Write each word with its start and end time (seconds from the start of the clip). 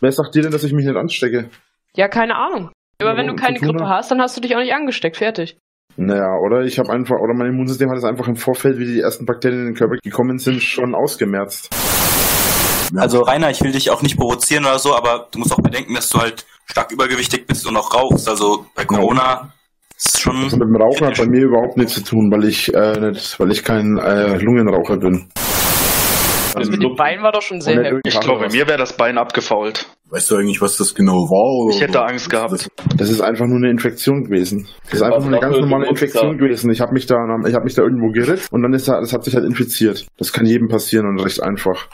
Wer 0.00 0.12
sagt 0.12 0.34
dir 0.34 0.42
denn, 0.42 0.52
dass 0.52 0.64
ich 0.64 0.72
mich 0.72 0.86
nicht 0.86 0.96
anstecke? 0.96 1.50
Ja, 1.94 2.08
keine 2.08 2.36
Ahnung. 2.36 2.70
Aber 3.00 3.16
wenn 3.16 3.26
du 3.26 3.34
keine 3.34 3.58
Grippe 3.58 3.88
hast, 3.88 4.10
dann 4.10 4.20
hast 4.20 4.36
du 4.36 4.40
dich 4.40 4.54
auch 4.54 4.60
nicht 4.60 4.74
angesteckt. 4.74 5.16
Fertig. 5.16 5.58
Naja, 5.96 6.36
oder 6.46 6.62
ich 6.62 6.78
habe 6.78 6.90
einfach, 6.90 7.16
oder 7.16 7.34
mein 7.34 7.48
Immunsystem 7.48 7.90
hat 7.90 7.98
es 7.98 8.04
einfach 8.04 8.28
im 8.28 8.36
Vorfeld, 8.36 8.78
wie 8.78 8.86
die 8.86 9.00
ersten 9.00 9.26
Bakterien 9.26 9.60
in 9.60 9.66
den 9.66 9.74
Körper 9.74 9.96
gekommen 10.02 10.38
sind, 10.38 10.62
schon 10.62 10.94
ausgemerzt. 10.94 11.68
Also 12.96 13.20
Rainer, 13.20 13.50
ich 13.50 13.62
will 13.62 13.72
dich 13.72 13.90
auch 13.90 14.02
nicht 14.02 14.16
provozieren 14.16 14.64
oder 14.64 14.78
so, 14.78 14.94
aber 14.94 15.28
du 15.30 15.38
musst 15.38 15.52
auch 15.52 15.60
bedenken, 15.62 15.94
dass 15.94 16.08
du 16.08 16.18
halt 16.18 16.46
stark 16.66 16.90
übergewichtig 16.92 17.46
bist 17.46 17.66
und 17.66 17.76
auch 17.76 17.94
rauchst. 17.94 18.28
Also 18.28 18.66
bei 18.74 18.84
Corona 18.84 19.52
ist 19.96 20.20
schon. 20.20 20.36
Also 20.36 20.56
mit 20.56 20.68
dem 20.68 20.76
Rauchen 20.76 21.06
hat 21.06 21.18
bei 21.18 21.26
mir 21.26 21.42
überhaupt 21.42 21.76
nichts 21.76 21.94
zu 21.94 22.02
tun, 22.02 22.30
weil 22.32 22.44
ich 22.44 22.72
äh, 22.74 23.10
nicht, 23.10 23.38
weil 23.38 23.52
ich 23.52 23.62
kein 23.62 23.98
äh, 23.98 24.38
Lungenraucher 24.38 24.96
bin. 24.96 25.28
Das 26.54 26.68
mit 26.68 26.82
dem 26.82 26.94
Bein 26.96 27.22
war 27.22 27.32
doch 27.32 27.42
schon 27.42 27.60
sehr 27.60 27.82
heftig. 27.82 28.00
Ich 28.04 28.20
glaube, 28.20 28.48
mir 28.50 28.66
wäre 28.66 28.78
das 28.78 28.96
Bein 28.96 29.18
abgefault. 29.18 29.86
Weißt 30.10 30.30
du 30.30 30.36
eigentlich, 30.36 30.60
was 30.60 30.76
das 30.76 30.94
genau 30.94 31.12
war? 31.12 31.66
Oder 31.66 31.74
Ich 31.76 31.80
hätte 31.80 32.02
Angst 32.02 32.28
gehabt. 32.28 32.68
Das 32.96 33.10
ist 33.10 33.20
einfach 33.20 33.46
nur 33.46 33.58
eine 33.58 33.70
Infektion 33.70 34.24
gewesen. 34.24 34.68
Das 34.84 34.94
ist 34.94 35.02
einfach 35.02 35.20
nur 35.20 35.28
eine 35.28 35.40
ganz 35.40 35.56
normale 35.58 35.88
Infektion 35.88 36.36
gewesen. 36.36 36.70
Ich 36.70 36.80
habe 36.80 36.92
mich 36.92 37.06
da, 37.06 37.14
ich 37.46 37.54
habe 37.54 37.64
mich 37.64 37.74
da 37.74 37.82
irgendwo 37.82 38.10
geritzt 38.10 38.52
und 38.52 38.62
dann 38.62 38.72
ist 38.72 38.88
da, 38.88 39.00
das 39.00 39.12
hat 39.12 39.24
sich 39.24 39.34
halt 39.34 39.44
infiziert. 39.44 40.06
Das 40.18 40.32
kann 40.32 40.46
jedem 40.46 40.68
passieren 40.68 41.06
und 41.06 41.20
recht 41.20 41.42
einfach. 41.42 41.88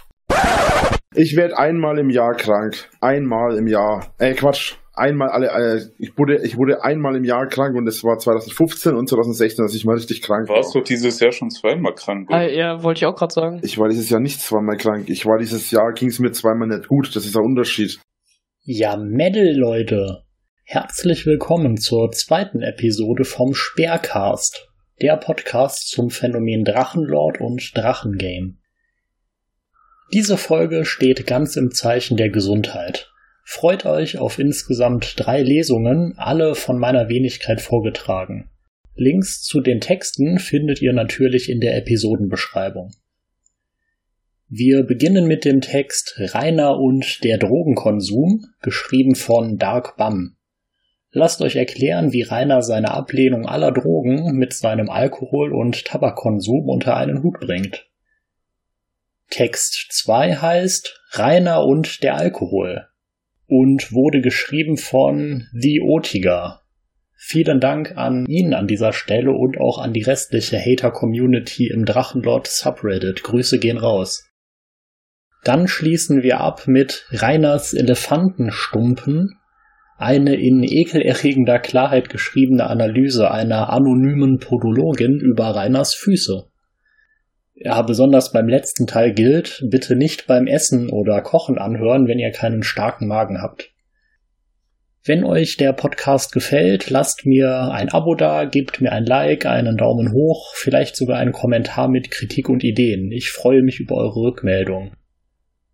Ich 1.14 1.36
werde 1.36 1.59
einmal 1.59 1.98
im 1.98 2.11
Jahr 2.11 2.34
krank. 2.34 2.88
Einmal 3.00 3.56
im 3.56 3.66
Jahr. 3.66 4.06
Ey, 4.19 4.34
Quatsch. 4.34 4.75
Einmal 4.98 5.28
alle, 5.28 5.48
äh, 5.48 5.82
ich 5.98 6.16
wurde, 6.16 6.42
ich 6.42 6.56
wurde 6.56 6.82
einmal 6.82 7.16
im 7.16 7.24
Jahr 7.24 7.46
krank 7.48 7.77
und 7.77 7.84
das 7.84 8.02
war 8.02 8.18
2015 8.18 8.95
und 8.95 9.06
2016, 9.06 9.62
dass 9.62 9.74
ich 9.74 9.84
mal 9.84 9.95
richtig 9.95 10.22
krank 10.22 10.48
war. 10.48 10.56
Warst 10.56 10.74
du 10.74 10.80
dieses 10.80 11.20
Jahr 11.20 11.32
schon 11.32 11.50
zweimal 11.50 11.95
krank? 11.95 12.30
Ah, 12.32 12.45
ja, 12.45 12.82
wollte 12.82 13.00
ich 13.00 13.06
auch 13.06 13.14
gerade 13.14 13.34
sagen. 13.34 13.60
Ich 13.62 13.77
war 13.77 13.91
dieses 13.91 14.09
Jahr 14.09 14.20
nicht 14.20 14.41
zweimal 14.41 14.78
krank. 14.78 15.10
Ich 15.10 15.27
war 15.27 15.36
dieses 15.36 15.70
Jahr, 15.70 15.92
ging 15.92 16.09
es 16.09 16.19
mir 16.19 16.32
zweimal 16.32 16.69
nicht 16.69 16.88
gut. 16.88 17.14
Das 17.14 17.27
ist 17.27 17.36
ein 17.36 17.45
Unterschied. 17.45 18.00
Ja, 18.64 18.96
Medal, 18.96 19.55
Leute. 19.55 20.22
Herzlich 20.64 21.27
willkommen 21.27 21.77
zur 21.77 22.10
zweiten 22.12 22.62
Episode 22.62 23.25
vom 23.25 23.53
Speercast, 23.53 24.66
der 25.03 25.19
Podcast 25.19 25.91
zum 25.91 26.08
Phänomen 26.08 26.64
Drachenlord 26.64 27.38
und 27.42 27.70
Drachengame. 27.77 28.55
Diese 30.14 30.38
Folge 30.38 30.86
steht 30.86 31.27
ganz 31.27 31.56
im 31.56 31.70
Zeichen 31.70 32.16
der 32.16 32.31
Gesundheit. 32.31 33.12
Freut 33.48 33.86
euch 33.86 34.19
auf 34.19 34.41
insgesamt 34.41 35.14
drei 35.19 35.41
Lesungen, 35.41 36.14
alle 36.16 36.56
von 36.56 36.80
meiner 36.80 37.08
Wenigkeit 37.08 37.61
vorgetragen. 37.61 38.50
Links 38.97 39.41
zu 39.42 39.61
den 39.61 39.80
Texten 39.80 40.41
findet 40.41 40.83
ihr 40.83 40.92
natürlich 40.92 41.48
in 41.48 41.61
der 41.61 41.77
Episodenbeschreibung. 41.77 42.91
Wir 44.48 44.83
beginnen 44.83 45.28
mit 45.28 45.44
dem 45.44 45.61
Text 45.61 46.16
Rainer 46.19 46.77
und 46.77 47.22
der 47.22 47.38
Drogenkonsum, 47.38 48.47
geschrieben 48.62 49.14
von 49.14 49.58
Dark 49.58 49.97
Bum. 49.97 50.34
Lasst 51.12 51.41
euch 51.41 51.55
erklären, 51.55 52.12
wie 52.12 52.22
Rainer 52.22 52.62
seine 52.62 52.91
Ablehnung 52.91 53.47
aller 53.47 53.70
Drogen 53.70 54.36
mit 54.36 54.55
seinem 54.55 54.91
Alkohol- 54.91 55.55
und 55.55 55.84
Tabakkonsum 55.84 56.69
unter 56.69 56.97
einen 56.97 57.22
Hut 57.22 57.38
bringt. 57.38 57.86
Text 59.31 59.86
2 59.92 60.34
heißt 60.34 61.00
Rainer 61.12 61.64
und 61.64 62.03
der 62.03 62.16
Alkohol 62.16 62.88
und 63.47 63.92
wurde 63.92 64.20
geschrieben 64.20 64.77
von 64.77 65.47
The 65.52 65.80
Otiger. 65.80 66.62
Vielen 67.19 67.61
Dank 67.61 67.97
an 67.97 68.27
ihn 68.27 68.53
an 68.55 68.66
dieser 68.66 68.92
Stelle 68.92 69.33
und 69.33 69.58
auch 69.58 69.78
an 69.78 69.92
die 69.92 70.03
restliche 70.03 70.58
Hater-Community 70.58 71.69
im 71.69 71.84
Drachenlord 71.84 72.47
Subreddit. 72.47 73.22
Grüße 73.22 73.58
gehen 73.58 73.78
raus. 73.78 74.30
Dann 75.42 75.66
schließen 75.69 76.22
wir 76.22 76.41
ab 76.41 76.66
mit 76.66 77.06
Reiners 77.11 77.72
Elefantenstumpen, 77.72 79.38
eine 79.97 80.34
in 80.34 80.62
ekelerregender 80.62 81.58
Klarheit 81.58 82.10
geschriebene 82.10 82.66
Analyse 82.66 83.31
einer 83.31 83.70
anonymen 83.70 84.38
Podologin 84.38 85.19
über 85.19 85.54
Reiners 85.54 85.94
Füße. 85.94 86.48
Ja, 87.59 87.81
besonders 87.81 88.33
beim 88.33 88.49
letzten 88.49 88.87
Teil 88.87 89.15
gilt, 89.15 89.65
bitte 89.71 89.97
nicht 89.97 90.27
beim 90.27 90.47
Essen 90.47 90.91
oder 90.91 91.22
Kochen 91.22 91.56
anhören, 91.56 92.06
wenn 92.06 92.19
ihr 92.19 92.31
keinen 92.31 92.62
starken 92.62 93.09
Magen 93.09 93.41
habt. 93.41 93.72
Wenn 95.03 95.25
euch 95.25 95.56
der 95.56 95.72
Podcast 95.72 96.33
gefällt, 96.33 96.91
lasst 96.91 97.25
mir 97.25 97.71
ein 97.72 97.89
Abo 97.89 98.15
da, 98.15 98.45
gebt 98.45 98.83
mir 98.83 98.93
ein 98.93 99.06
Like, 99.06 99.47
einen 99.47 99.78
Daumen 99.78 100.12
hoch, 100.12 100.53
vielleicht 100.55 100.97
sogar 100.97 101.16
einen 101.19 101.33
Kommentar 101.33 101.89
mit 101.89 102.11
Kritik 102.11 102.50
und 102.50 102.62
Ideen. 102.62 103.11
Ich 103.11 103.31
freue 103.31 103.62
mich 103.62 103.81
über 103.81 103.95
eure 103.95 104.21
Rückmeldung. 104.21 104.95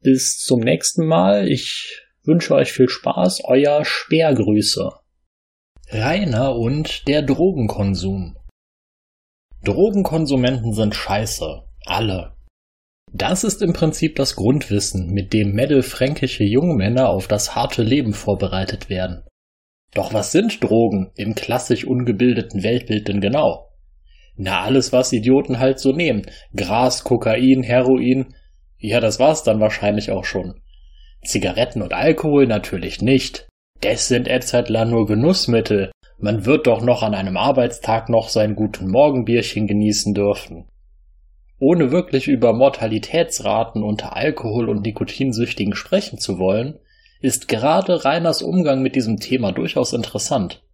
Bis 0.03 0.37
zum 0.38 0.60
nächsten 0.60 1.04
Mal. 1.04 1.48
Ich 1.48 2.00
wünsche 2.22 2.54
euch 2.54 2.72
viel 2.72 2.88
Spaß. 2.88 3.42
Euer 3.44 3.84
Speergrüße. 3.84 4.88
Rainer 5.91 6.54
und 6.54 7.09
der 7.09 7.22
Drogenkonsum. 7.22 8.37
Drogenkonsumenten 9.65 10.75
sind 10.75 10.94
scheiße. 10.94 11.72
Alle. 11.87 12.32
Das 13.12 13.44
ist 13.44 13.60
im 13.60 13.72
Prinzip 13.72 14.16
das 14.16 14.37
Grundwissen, 14.37 15.10
mit 15.10 15.32
dem 15.32 15.53
mittelfränkische 15.53 16.44
Jungmänner 16.44 17.10
auf 17.10 17.28
das 17.28 17.54
harte 17.54 17.82
Leben 17.82 18.15
vorbereitet 18.15 18.88
werden. 18.88 19.25
Doch 19.94 20.15
was 20.15 20.32
sind 20.32 20.62
Drogen 20.62 21.10
im 21.16 21.34
klassisch 21.34 21.84
ungebildeten 21.84 22.62
Weltbild 22.62 23.09
denn 23.09 23.21
genau? 23.21 23.69
Na, 24.37 24.62
alles, 24.62 24.92
was 24.92 25.12
Idioten 25.12 25.59
halt 25.59 25.78
so 25.78 25.92
nehmen. 25.92 26.22
Gras, 26.56 27.04
Kokain, 27.04 27.62
Heroin. 27.62 28.34
Ja, 28.78 29.00
das 29.00 29.19
war's 29.21 29.42
dann 29.42 29.60
wahrscheinlich 29.60 30.10
auch 30.10 30.25
schon. 30.25 30.62
Zigaretten 31.22 31.82
und 31.82 31.92
Alkohol 31.92 32.47
natürlich 32.47 33.03
nicht. 33.03 33.47
Das 33.82 34.09
sind 34.09 34.28
Edzardler 34.28 34.87
nur 34.87 35.06
Genussmittel. 35.06 35.92
Man 36.19 36.47
wird 36.47 36.66
doch 36.66 36.81
noch 36.81 37.03
an 37.03 37.15
einem 37.15 37.37
Arbeitstag 37.37 38.09
noch 38.09 38.31
sein 38.31 38.54
guten 38.54 38.91
Morgenbierchen 38.91 39.66
genießen 39.66 40.15
dürfen. 40.15 40.69
Ohne 41.62 41.92
wirklich 41.92 42.26
über 42.26 42.52
Mortalitätsraten 42.54 43.84
unter 43.84 44.16
Alkohol- 44.16 44.68
und 44.68 44.82
Nikotinsüchtigen 44.82 45.76
sprechen 45.76 46.18
zu 46.18 46.40
wollen, 46.40 46.80
ist 47.20 47.46
gerade 47.46 48.04
Reiners 48.04 48.42
Umgang 48.42 48.82
mit 48.82 48.96
diesem 48.96 49.20
Thema 49.20 49.52
durchaus 49.52 49.92
interessant. 49.92 50.64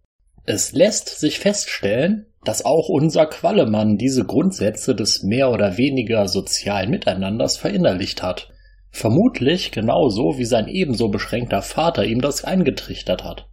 Es 0.47 0.71
lässt 0.71 1.19
sich 1.19 1.37
feststellen, 1.37 2.25
dass 2.43 2.65
auch 2.65 2.89
unser 2.89 3.27
Quallemann 3.27 3.97
diese 3.97 4.25
Grundsätze 4.25 4.95
des 4.95 5.21
mehr 5.21 5.51
oder 5.51 5.77
weniger 5.77 6.27
sozialen 6.27 6.89
Miteinanders 6.89 7.57
verinnerlicht 7.57 8.23
hat. 8.23 8.49
Vermutlich 8.89 9.69
genauso 9.69 10.39
wie 10.39 10.45
sein 10.45 10.67
ebenso 10.67 11.09
beschränkter 11.09 11.61
Vater 11.61 12.03
ihm 12.03 12.19
das 12.19 12.43
eingetrichtert 12.43 13.23
hat. 13.23 13.47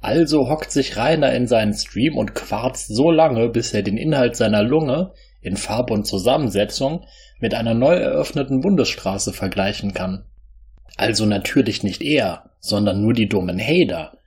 Also 0.00 0.48
hockt 0.48 0.70
sich 0.70 0.96
Rainer 0.96 1.32
in 1.32 1.48
seinen 1.48 1.74
Stream 1.74 2.16
und 2.16 2.36
quarzt 2.36 2.94
so 2.94 3.10
lange, 3.10 3.48
bis 3.48 3.74
er 3.74 3.82
den 3.82 3.96
Inhalt 3.96 4.36
seiner 4.36 4.62
Lunge 4.62 5.10
in 5.40 5.56
Farbe 5.56 5.94
und 5.94 6.06
Zusammensetzung 6.06 7.04
mit 7.40 7.54
einer 7.54 7.74
neu 7.74 7.94
eröffneten 7.94 8.60
Bundesstraße 8.60 9.32
vergleichen 9.32 9.94
kann. 9.94 10.24
Also 10.96 11.26
natürlich 11.26 11.82
nicht 11.82 12.02
er, 12.02 12.50
sondern 12.60 13.02
nur 13.02 13.12
die 13.12 13.28
dummen 13.28 13.58
Hader. 13.58 14.18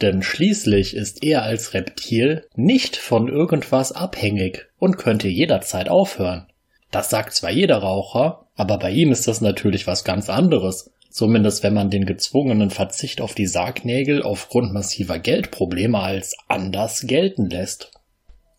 Denn 0.00 0.22
schließlich 0.22 0.94
ist 0.94 1.22
er 1.22 1.42
als 1.42 1.74
Reptil 1.74 2.46
nicht 2.56 2.96
von 2.96 3.28
irgendwas 3.28 3.92
abhängig 3.92 4.66
und 4.78 4.96
könnte 4.96 5.28
jederzeit 5.28 5.88
aufhören. 5.88 6.46
Das 6.90 7.10
sagt 7.10 7.34
zwar 7.34 7.50
jeder 7.50 7.78
Raucher, 7.78 8.46
aber 8.56 8.78
bei 8.78 8.90
ihm 8.90 9.12
ist 9.12 9.28
das 9.28 9.40
natürlich 9.40 9.86
was 9.86 10.04
ganz 10.04 10.28
anderes, 10.28 10.90
zumindest 11.10 11.62
wenn 11.62 11.74
man 11.74 11.90
den 11.90 12.06
gezwungenen 12.06 12.70
Verzicht 12.70 13.20
auf 13.20 13.34
die 13.34 13.46
Sargnägel 13.46 14.22
aufgrund 14.22 14.72
massiver 14.72 15.18
Geldprobleme 15.18 15.98
als 15.98 16.34
anders 16.48 17.06
gelten 17.06 17.48
lässt. 17.48 17.92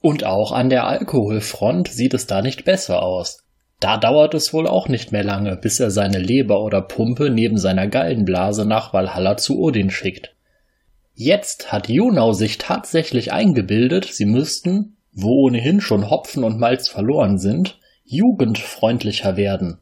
Und 0.05 0.23
auch 0.23 0.51
an 0.51 0.69
der 0.69 0.85
Alkoholfront 0.85 1.87
sieht 1.87 2.13
es 2.13 2.27
da 2.27 2.43
nicht 2.43 2.63
besser 2.63 3.01
aus. 3.01 3.39
Da 3.79 3.97
dauert 3.97 4.35
es 4.35 4.53
wohl 4.53 4.67
auch 4.67 4.87
nicht 4.87 5.11
mehr 5.11 5.23
lange, 5.23 5.57
bis 5.57 5.79
er 5.79 5.89
seine 5.89 6.19
Leber 6.19 6.61
oder 6.61 6.83
Pumpe 6.83 7.31
neben 7.31 7.57
seiner 7.57 7.87
Gallenblase 7.87 8.67
nach 8.67 8.93
Valhalla 8.93 9.35
zu 9.35 9.59
Odin 9.59 9.89
schickt. 9.89 10.35
Jetzt 11.15 11.71
hat 11.71 11.89
Junau 11.89 12.33
sich 12.33 12.59
tatsächlich 12.59 13.33
eingebildet, 13.33 14.05
sie 14.05 14.27
müssten, 14.27 14.97
wo 15.11 15.47
ohnehin 15.47 15.81
schon 15.81 16.07
Hopfen 16.11 16.43
und 16.43 16.59
Malz 16.59 16.87
verloren 16.87 17.39
sind, 17.39 17.79
jugendfreundlicher 18.03 19.37
werden. 19.37 19.79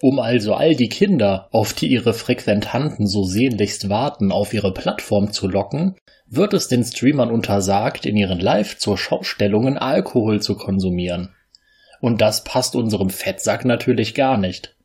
Um 0.00 0.20
also 0.20 0.54
all 0.54 0.76
die 0.76 0.88
Kinder, 0.88 1.48
auf 1.50 1.72
die 1.72 1.88
ihre 1.88 2.14
Frequentanten 2.14 3.06
so 3.06 3.24
sehnlichst 3.24 3.88
warten, 3.88 4.30
auf 4.30 4.54
ihre 4.54 4.72
Plattform 4.72 5.32
zu 5.32 5.48
locken, 5.48 5.96
wird 6.26 6.54
es 6.54 6.68
den 6.68 6.84
Streamern 6.84 7.30
untersagt, 7.30 8.06
in 8.06 8.16
ihren 8.16 8.38
Live-zur-Schaustellungen 8.38 9.76
Alkohol 9.76 10.40
zu 10.40 10.56
konsumieren. 10.56 11.34
Und 12.00 12.20
das 12.20 12.44
passt 12.44 12.76
unserem 12.76 13.10
Fettsack 13.10 13.64
natürlich 13.64 14.14
gar 14.14 14.36
nicht. 14.36 14.76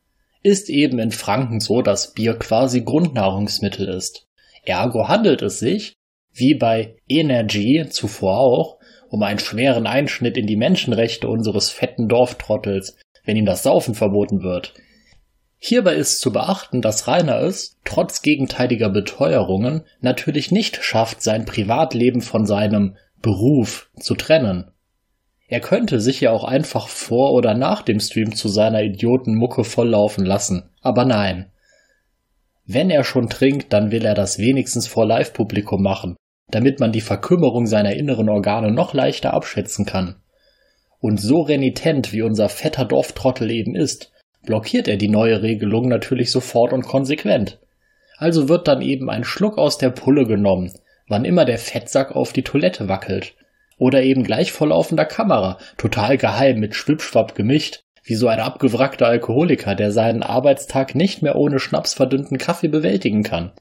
Ist 0.42 0.68
eben 0.68 0.98
in 0.98 1.12
Franken 1.12 1.60
so, 1.60 1.80
dass 1.80 2.12
Bier 2.12 2.34
quasi 2.34 2.82
Grundnahrungsmittel 2.82 3.88
ist. 3.88 4.26
Ergo 4.64 5.06
handelt 5.08 5.42
es 5.42 5.60
sich, 5.60 5.94
wie 6.32 6.54
bei 6.54 6.96
Energy 7.08 7.86
zuvor 7.88 8.38
auch, 8.38 8.78
um 9.08 9.22
einen 9.22 9.38
schweren 9.38 9.86
Einschnitt 9.86 10.36
in 10.36 10.48
die 10.48 10.56
Menschenrechte 10.56 11.28
unseres 11.28 11.70
fetten 11.70 12.08
Dorftrottels, 12.08 12.96
wenn 13.24 13.36
ihm 13.36 13.46
das 13.46 13.62
Saufen 13.62 13.94
verboten 13.94 14.42
wird. 14.42 14.74
Hierbei 15.66 15.94
ist 15.94 16.20
zu 16.20 16.30
beachten, 16.30 16.82
dass 16.82 17.08
Rainer 17.08 17.40
es, 17.40 17.78
trotz 17.86 18.20
gegenteiliger 18.20 18.90
Beteuerungen, 18.90 19.84
natürlich 20.02 20.50
nicht 20.50 20.84
schafft, 20.84 21.22
sein 21.22 21.46
Privatleben 21.46 22.20
von 22.20 22.44
seinem 22.44 22.98
Beruf 23.22 23.88
zu 23.98 24.14
trennen. 24.14 24.72
Er 25.48 25.60
könnte 25.60 26.02
sich 26.02 26.20
ja 26.20 26.32
auch 26.32 26.44
einfach 26.44 26.88
vor 26.88 27.32
oder 27.32 27.54
nach 27.54 27.80
dem 27.80 27.98
Stream 27.98 28.34
zu 28.34 28.48
seiner 28.48 28.82
Idiotenmucke 28.82 29.64
volllaufen 29.64 30.26
lassen, 30.26 30.68
aber 30.82 31.06
nein. 31.06 31.50
Wenn 32.66 32.90
er 32.90 33.02
schon 33.02 33.30
trinkt, 33.30 33.72
dann 33.72 33.90
will 33.90 34.04
er 34.04 34.14
das 34.14 34.38
wenigstens 34.38 34.86
vor 34.86 35.06
Live-Publikum 35.06 35.82
machen, 35.82 36.14
damit 36.50 36.78
man 36.78 36.92
die 36.92 37.00
Verkümmerung 37.00 37.64
seiner 37.66 37.94
inneren 37.94 38.28
Organe 38.28 38.70
noch 38.70 38.92
leichter 38.92 39.32
abschätzen 39.32 39.86
kann. 39.86 40.16
Und 41.00 41.22
so 41.22 41.40
renitent 41.40 42.12
wie 42.12 42.20
unser 42.20 42.50
fetter 42.50 42.84
Dorftrottel 42.84 43.50
eben 43.50 43.74
ist, 43.74 44.10
blockiert 44.46 44.88
er 44.88 44.96
die 44.96 45.08
neue 45.08 45.42
Regelung 45.42 45.88
natürlich 45.88 46.30
sofort 46.30 46.72
und 46.72 46.82
konsequent. 46.82 47.58
Also 48.16 48.48
wird 48.48 48.68
dann 48.68 48.82
eben 48.82 49.10
ein 49.10 49.24
Schluck 49.24 49.58
aus 49.58 49.78
der 49.78 49.90
Pulle 49.90 50.24
genommen, 50.24 50.72
wann 51.08 51.24
immer 51.24 51.44
der 51.44 51.58
Fettsack 51.58 52.14
auf 52.14 52.32
die 52.32 52.42
Toilette 52.42 52.88
wackelt. 52.88 53.34
Oder 53.76 54.02
eben 54.02 54.22
gleich 54.22 54.52
vor 54.52 54.68
laufender 54.68 55.04
Kamera, 55.04 55.58
total 55.76 56.16
geheim 56.16 56.60
mit 56.60 56.74
Schwippschwapp 56.74 57.34
gemischt, 57.34 57.82
wie 58.04 58.14
so 58.14 58.28
ein 58.28 58.38
abgewrackter 58.38 59.06
Alkoholiker, 59.06 59.74
der 59.74 59.90
seinen 59.90 60.22
Arbeitstag 60.22 60.94
nicht 60.94 61.22
mehr 61.22 61.36
ohne 61.36 61.58
schnapsverdünnten 61.58 62.38
Kaffee 62.38 62.68
bewältigen 62.68 63.22
kann. 63.22 63.52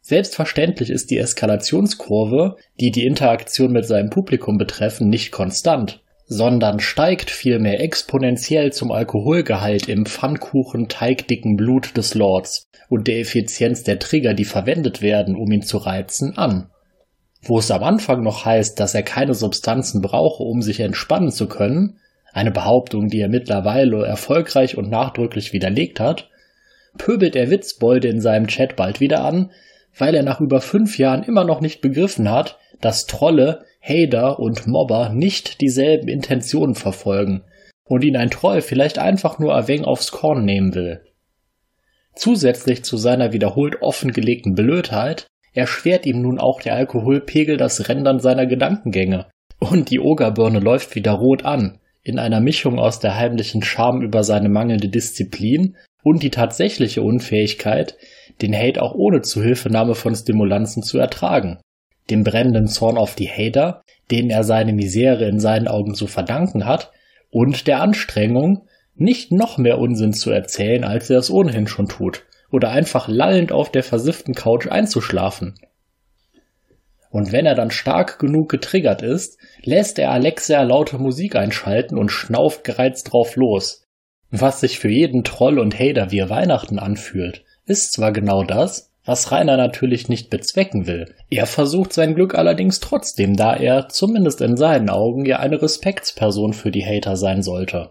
Selbstverständlich 0.00 0.90
ist 0.90 1.10
die 1.10 1.18
Eskalationskurve, 1.18 2.56
die 2.78 2.90
die 2.90 3.06
Interaktion 3.06 3.72
mit 3.72 3.86
seinem 3.86 4.10
Publikum 4.10 4.58
betreffen, 4.58 5.08
nicht 5.08 5.32
konstant 5.32 6.03
sondern 6.26 6.80
steigt 6.80 7.30
vielmehr 7.30 7.80
exponentiell 7.80 8.72
zum 8.72 8.92
Alkoholgehalt 8.92 9.88
im 9.88 10.06
Pfannkuchen-teigdicken 10.06 11.56
Blut 11.56 11.96
des 11.96 12.14
Lords 12.14 12.68
und 12.88 13.08
der 13.08 13.20
Effizienz 13.20 13.82
der 13.82 13.98
Trigger, 13.98 14.34
die 14.34 14.44
verwendet 14.44 15.02
werden, 15.02 15.36
um 15.36 15.50
ihn 15.52 15.62
zu 15.62 15.78
reizen, 15.78 16.36
an. 16.36 16.70
Wo 17.42 17.58
es 17.58 17.70
am 17.70 17.82
Anfang 17.82 18.22
noch 18.22 18.46
heißt, 18.46 18.80
dass 18.80 18.94
er 18.94 19.02
keine 19.02 19.34
Substanzen 19.34 20.00
brauche, 20.00 20.42
um 20.42 20.62
sich 20.62 20.80
entspannen 20.80 21.30
zu 21.30 21.46
können, 21.46 21.98
eine 22.32 22.50
Behauptung, 22.50 23.08
die 23.08 23.20
er 23.20 23.28
mittlerweile 23.28 24.06
erfolgreich 24.06 24.78
und 24.78 24.90
nachdrücklich 24.90 25.52
widerlegt 25.52 26.00
hat, 26.00 26.30
pöbelt 26.96 27.36
er 27.36 27.50
Witzbolde 27.50 28.08
in 28.08 28.20
seinem 28.20 28.46
Chat 28.46 28.76
bald 28.76 29.00
wieder 29.00 29.24
an, 29.24 29.50
weil 29.96 30.14
er 30.14 30.22
nach 30.22 30.40
über 30.40 30.60
fünf 30.60 30.98
Jahren 30.98 31.22
immer 31.22 31.44
noch 31.44 31.60
nicht 31.60 31.80
begriffen 31.80 32.30
hat, 32.30 32.58
dass 32.80 33.06
Trolle 33.06 33.64
Hader 33.80 34.38
und 34.38 34.66
Mobber 34.66 35.10
nicht 35.10 35.60
dieselben 35.60 36.08
Intentionen 36.08 36.74
verfolgen 36.74 37.42
und 37.84 38.02
ihn 38.02 38.16
ein 38.16 38.30
Troll 38.30 38.62
vielleicht 38.62 38.98
einfach 38.98 39.38
nur 39.38 39.54
ein 39.54 39.84
aufs 39.84 40.10
Korn 40.10 40.44
nehmen 40.44 40.74
will. 40.74 41.02
Zusätzlich 42.14 42.82
zu 42.84 42.96
seiner 42.96 43.32
wiederholt 43.32 43.82
offengelegten 43.82 44.54
Blödheit 44.54 45.26
erschwert 45.52 46.06
ihm 46.06 46.22
nun 46.22 46.38
auch 46.38 46.62
der 46.62 46.74
Alkoholpegel 46.76 47.56
das 47.56 47.88
Rendern 47.88 48.20
seiner 48.20 48.46
Gedankengänge 48.46 49.26
und 49.58 49.90
die 49.90 50.00
Ogerbirne 50.00 50.60
läuft 50.60 50.94
wieder 50.94 51.12
rot 51.12 51.44
an, 51.44 51.78
in 52.02 52.18
einer 52.18 52.40
Mischung 52.40 52.78
aus 52.78 53.00
der 53.00 53.16
heimlichen 53.16 53.62
Scham 53.62 54.02
über 54.02 54.24
seine 54.24 54.48
mangelnde 54.48 54.88
Disziplin 54.88 55.76
und 56.02 56.22
die 56.22 56.30
tatsächliche 56.30 57.02
Unfähigkeit, 57.02 57.96
den 58.42 58.54
Hate 58.54 58.82
auch 58.82 58.94
ohne 58.94 59.22
Zuhilfenahme 59.22 59.94
von 59.94 60.14
Stimulanzen 60.14 60.82
zu 60.82 60.98
ertragen 60.98 61.58
dem 62.10 62.24
brennenden 62.24 62.68
Zorn 62.68 62.98
auf 62.98 63.14
die 63.14 63.28
Hater, 63.28 63.82
denen 64.10 64.30
er 64.30 64.44
seine 64.44 64.72
Misere 64.72 65.26
in 65.26 65.40
seinen 65.40 65.68
Augen 65.68 65.94
zu 65.94 66.06
verdanken 66.06 66.66
hat, 66.66 66.90
und 67.30 67.66
der 67.66 67.80
Anstrengung, 67.80 68.66
nicht 68.94 69.32
noch 69.32 69.58
mehr 69.58 69.78
Unsinn 69.78 70.12
zu 70.12 70.30
erzählen, 70.30 70.84
als 70.84 71.10
er 71.10 71.18
es 71.18 71.30
ohnehin 71.30 71.66
schon 71.66 71.88
tut, 71.88 72.24
oder 72.50 72.70
einfach 72.70 73.08
lallend 73.08 73.50
auf 73.50 73.70
der 73.72 73.82
versifften 73.82 74.34
Couch 74.34 74.68
einzuschlafen. 74.68 75.54
Und 77.10 77.32
wenn 77.32 77.46
er 77.46 77.54
dann 77.54 77.70
stark 77.70 78.18
genug 78.18 78.48
getriggert 78.48 79.02
ist, 79.02 79.38
lässt 79.62 79.98
er 79.98 80.10
Alexa 80.10 80.62
laute 80.62 80.98
Musik 80.98 81.36
einschalten 81.36 81.96
und 81.96 82.10
schnauft 82.10 82.64
gereizt 82.64 83.12
drauf 83.12 83.36
los. 83.36 83.86
Was 84.30 84.60
sich 84.60 84.78
für 84.80 84.88
jeden 84.88 85.22
Troll 85.22 85.60
und 85.60 85.78
Hater 85.78 86.10
wie 86.10 86.28
Weihnachten 86.28 86.78
anfühlt, 86.78 87.44
ist 87.66 87.92
zwar 87.92 88.12
genau 88.12 88.42
das, 88.42 88.90
was 89.04 89.30
Rainer 89.30 89.56
natürlich 89.56 90.08
nicht 90.08 90.30
bezwecken 90.30 90.86
will. 90.86 91.14
Er 91.30 91.46
versucht 91.46 91.92
sein 91.92 92.14
Glück 92.14 92.34
allerdings 92.34 92.80
trotzdem, 92.80 93.36
da 93.36 93.54
er, 93.54 93.88
zumindest 93.88 94.40
in 94.40 94.56
seinen 94.56 94.88
Augen, 94.88 95.26
ja 95.26 95.40
eine 95.40 95.60
Respektsperson 95.60 96.52
für 96.52 96.70
die 96.70 96.84
Hater 96.84 97.16
sein 97.16 97.42
sollte. 97.42 97.90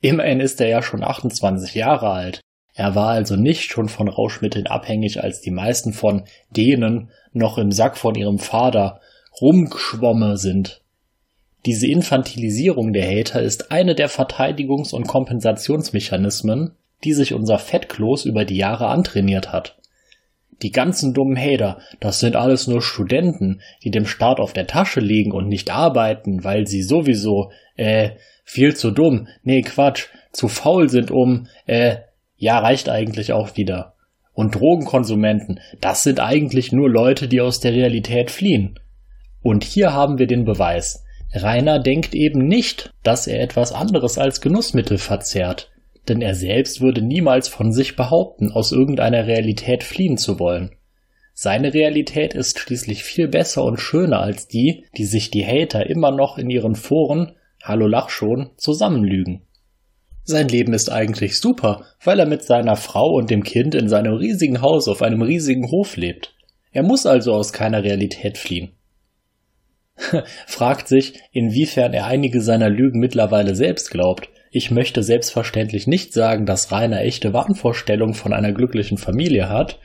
Immerhin 0.00 0.40
ist 0.40 0.60
er 0.60 0.68
ja 0.68 0.82
schon 0.82 1.02
28 1.02 1.74
Jahre 1.74 2.10
alt. 2.10 2.40
Er 2.74 2.94
war 2.94 3.08
also 3.08 3.36
nicht 3.36 3.70
schon 3.70 3.88
von 3.88 4.08
Rauschmitteln 4.08 4.66
abhängig, 4.66 5.22
als 5.22 5.40
die 5.40 5.50
meisten 5.50 5.94
von 5.94 6.24
denen 6.50 7.10
noch 7.32 7.56
im 7.56 7.72
Sack 7.72 7.96
von 7.96 8.14
ihrem 8.14 8.38
Vater 8.38 9.00
rumgeschwomme 9.40 10.36
sind. 10.36 10.82
Diese 11.64 11.86
Infantilisierung 11.86 12.92
der 12.92 13.10
Hater 13.10 13.40
ist 13.40 13.72
eine 13.72 13.94
der 13.94 14.10
Verteidigungs- 14.10 14.94
und 14.94 15.08
Kompensationsmechanismen, 15.08 16.76
die 17.02 17.12
sich 17.12 17.34
unser 17.34 17.58
Fettkloß 17.58 18.26
über 18.26 18.44
die 18.44 18.56
Jahre 18.56 18.88
antrainiert 18.88 19.52
hat. 19.52 19.75
Die 20.62 20.70
ganzen 20.70 21.12
dummen 21.12 21.36
Hater, 21.36 21.80
das 22.00 22.20
sind 22.20 22.34
alles 22.34 22.66
nur 22.66 22.80
Studenten, 22.80 23.60
die 23.84 23.90
dem 23.90 24.06
Staat 24.06 24.40
auf 24.40 24.52
der 24.52 24.66
Tasche 24.66 25.00
liegen 25.00 25.32
und 25.32 25.48
nicht 25.48 25.70
arbeiten, 25.70 26.44
weil 26.44 26.66
sie 26.66 26.82
sowieso, 26.82 27.50
äh, 27.76 28.10
viel 28.44 28.74
zu 28.74 28.90
dumm, 28.90 29.28
nee 29.42 29.60
Quatsch, 29.62 30.06
zu 30.32 30.48
faul 30.48 30.88
sind 30.88 31.10
um, 31.10 31.48
äh, 31.66 31.96
ja 32.36 32.58
reicht 32.58 32.88
eigentlich 32.88 33.32
auch 33.32 33.56
wieder. 33.56 33.94
Und 34.32 34.54
Drogenkonsumenten, 34.54 35.60
das 35.80 36.02
sind 36.02 36.20
eigentlich 36.20 36.72
nur 36.72 36.90
Leute, 36.90 37.26
die 37.26 37.40
aus 37.40 37.60
der 37.60 37.72
Realität 37.72 38.30
fliehen. 38.30 38.78
Und 39.42 39.64
hier 39.64 39.92
haben 39.92 40.18
wir 40.18 40.26
den 40.26 40.44
Beweis. 40.44 41.04
Rainer 41.32 41.80
denkt 41.80 42.14
eben 42.14 42.46
nicht, 42.46 42.92
dass 43.02 43.26
er 43.26 43.40
etwas 43.40 43.72
anderes 43.72 44.18
als 44.18 44.40
Genussmittel 44.40 44.98
verzehrt 44.98 45.70
denn 46.08 46.22
er 46.22 46.34
selbst 46.34 46.80
würde 46.80 47.02
niemals 47.02 47.48
von 47.48 47.72
sich 47.72 47.96
behaupten, 47.96 48.50
aus 48.50 48.72
irgendeiner 48.72 49.26
Realität 49.26 49.82
fliehen 49.82 50.18
zu 50.18 50.38
wollen. 50.38 50.70
Seine 51.34 51.74
Realität 51.74 52.34
ist 52.34 52.58
schließlich 52.58 53.04
viel 53.04 53.28
besser 53.28 53.62
und 53.64 53.78
schöner 53.78 54.20
als 54.20 54.48
die, 54.48 54.84
die 54.96 55.04
sich 55.04 55.30
die 55.30 55.44
Hater 55.44 55.86
immer 55.86 56.10
noch 56.10 56.38
in 56.38 56.48
ihren 56.48 56.74
Foren, 56.74 57.32
hallo 57.62 57.86
lach 57.86 58.08
schon, 58.08 58.50
zusammenlügen. 58.56 59.42
Sein 60.24 60.48
Leben 60.48 60.72
ist 60.72 60.90
eigentlich 60.90 61.38
super, 61.38 61.84
weil 62.02 62.18
er 62.18 62.26
mit 62.26 62.42
seiner 62.42 62.76
Frau 62.76 63.10
und 63.10 63.30
dem 63.30 63.44
Kind 63.44 63.74
in 63.74 63.88
seinem 63.88 64.14
riesigen 64.14 64.60
Haus 64.60 64.88
auf 64.88 65.02
einem 65.02 65.22
riesigen 65.22 65.70
Hof 65.70 65.96
lebt. 65.96 66.34
Er 66.72 66.82
muss 66.82 67.06
also 67.06 67.32
aus 67.32 67.52
keiner 67.52 67.84
Realität 67.84 68.38
fliehen. 68.38 68.72
Fragt 70.46 70.88
sich, 70.88 71.20
inwiefern 71.32 71.94
er 71.94 72.06
einige 72.06 72.40
seiner 72.40 72.68
Lügen 72.68 72.98
mittlerweile 72.98 73.54
selbst 73.54 73.90
glaubt, 73.90 74.28
ich 74.56 74.70
möchte 74.70 75.02
selbstverständlich 75.02 75.86
nicht 75.86 76.14
sagen, 76.14 76.46
dass 76.46 76.72
Rainer 76.72 77.02
echte 77.02 77.34
Wahnvorstellungen 77.34 78.14
von 78.14 78.32
einer 78.32 78.52
glücklichen 78.52 78.96
Familie 78.96 79.50
hat. 79.50 79.78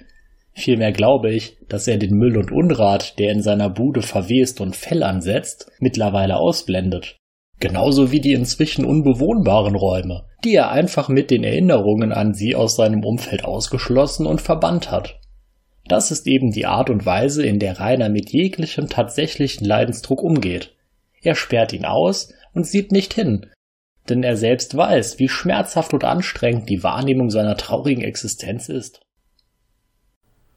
Vielmehr 0.54 0.94
glaube 0.94 1.30
ich, 1.30 1.58
dass 1.68 1.90
er 1.90 1.98
den 1.98 2.16
Müll 2.16 2.38
und 2.38 2.54
Unrat, 2.54 3.20
der 3.20 3.34
in 3.34 3.42
seiner 3.42 3.70
Bude 3.70 4.02
verwest 4.02 4.62
und 4.62 4.78
Fell 4.78 5.04
ansetzt, 5.04 5.70
mittlerweile 5.80 6.38
ausblendet. 6.38 7.18
Genauso 7.60 8.14
wie 8.14 8.22
die 8.22 8.32
inzwischen 8.32 8.86
unbewohnbaren 8.86 9.76
Räume, 9.76 10.24
die 10.46 10.56
er 10.56 10.72
einfach 10.72 11.10
mit 11.10 11.32
den 11.32 11.44
Erinnerungen 11.44 12.14
an 12.14 12.34
sie 12.34 12.56
aus 12.56 12.78
seinem 12.78 13.04
Umfeld 13.04 13.44
ausgeschlossen 13.44 14.26
und 14.26 14.40
verbannt 14.40 14.90
hat. 14.90 15.20
Das 15.86 16.12
ist 16.12 16.28
eben 16.28 16.52
die 16.52 16.66
Art 16.66 16.90
und 16.90 17.06
Weise, 17.06 17.46
in 17.46 17.60
der 17.60 17.78
Rainer 17.82 18.08
mit 18.08 18.32
jeglichem 18.32 18.88
tatsächlichen 18.88 19.68
Leidensdruck 19.68 20.24
umgeht. 20.24 20.74
Er 21.22 21.36
sperrt 21.36 21.74
ihn 21.74 21.84
aus 21.84 22.34
und 22.54 22.66
sieht 22.66 22.94
nicht 22.94 23.14
hin, 23.14 23.48
denn 24.10 24.24
er 24.24 24.38
selbst 24.38 24.76
weiß, 24.76 25.20
wie 25.20 25.30
schmerzhaft 25.30 25.94
und 25.94 26.04
anstrengend 26.04 26.70
die 26.70 26.84
Wahrnehmung 26.84 27.30
seiner 27.30 27.58
traurigen 27.58 28.04
Existenz 28.04 28.70
ist. 28.70 29.02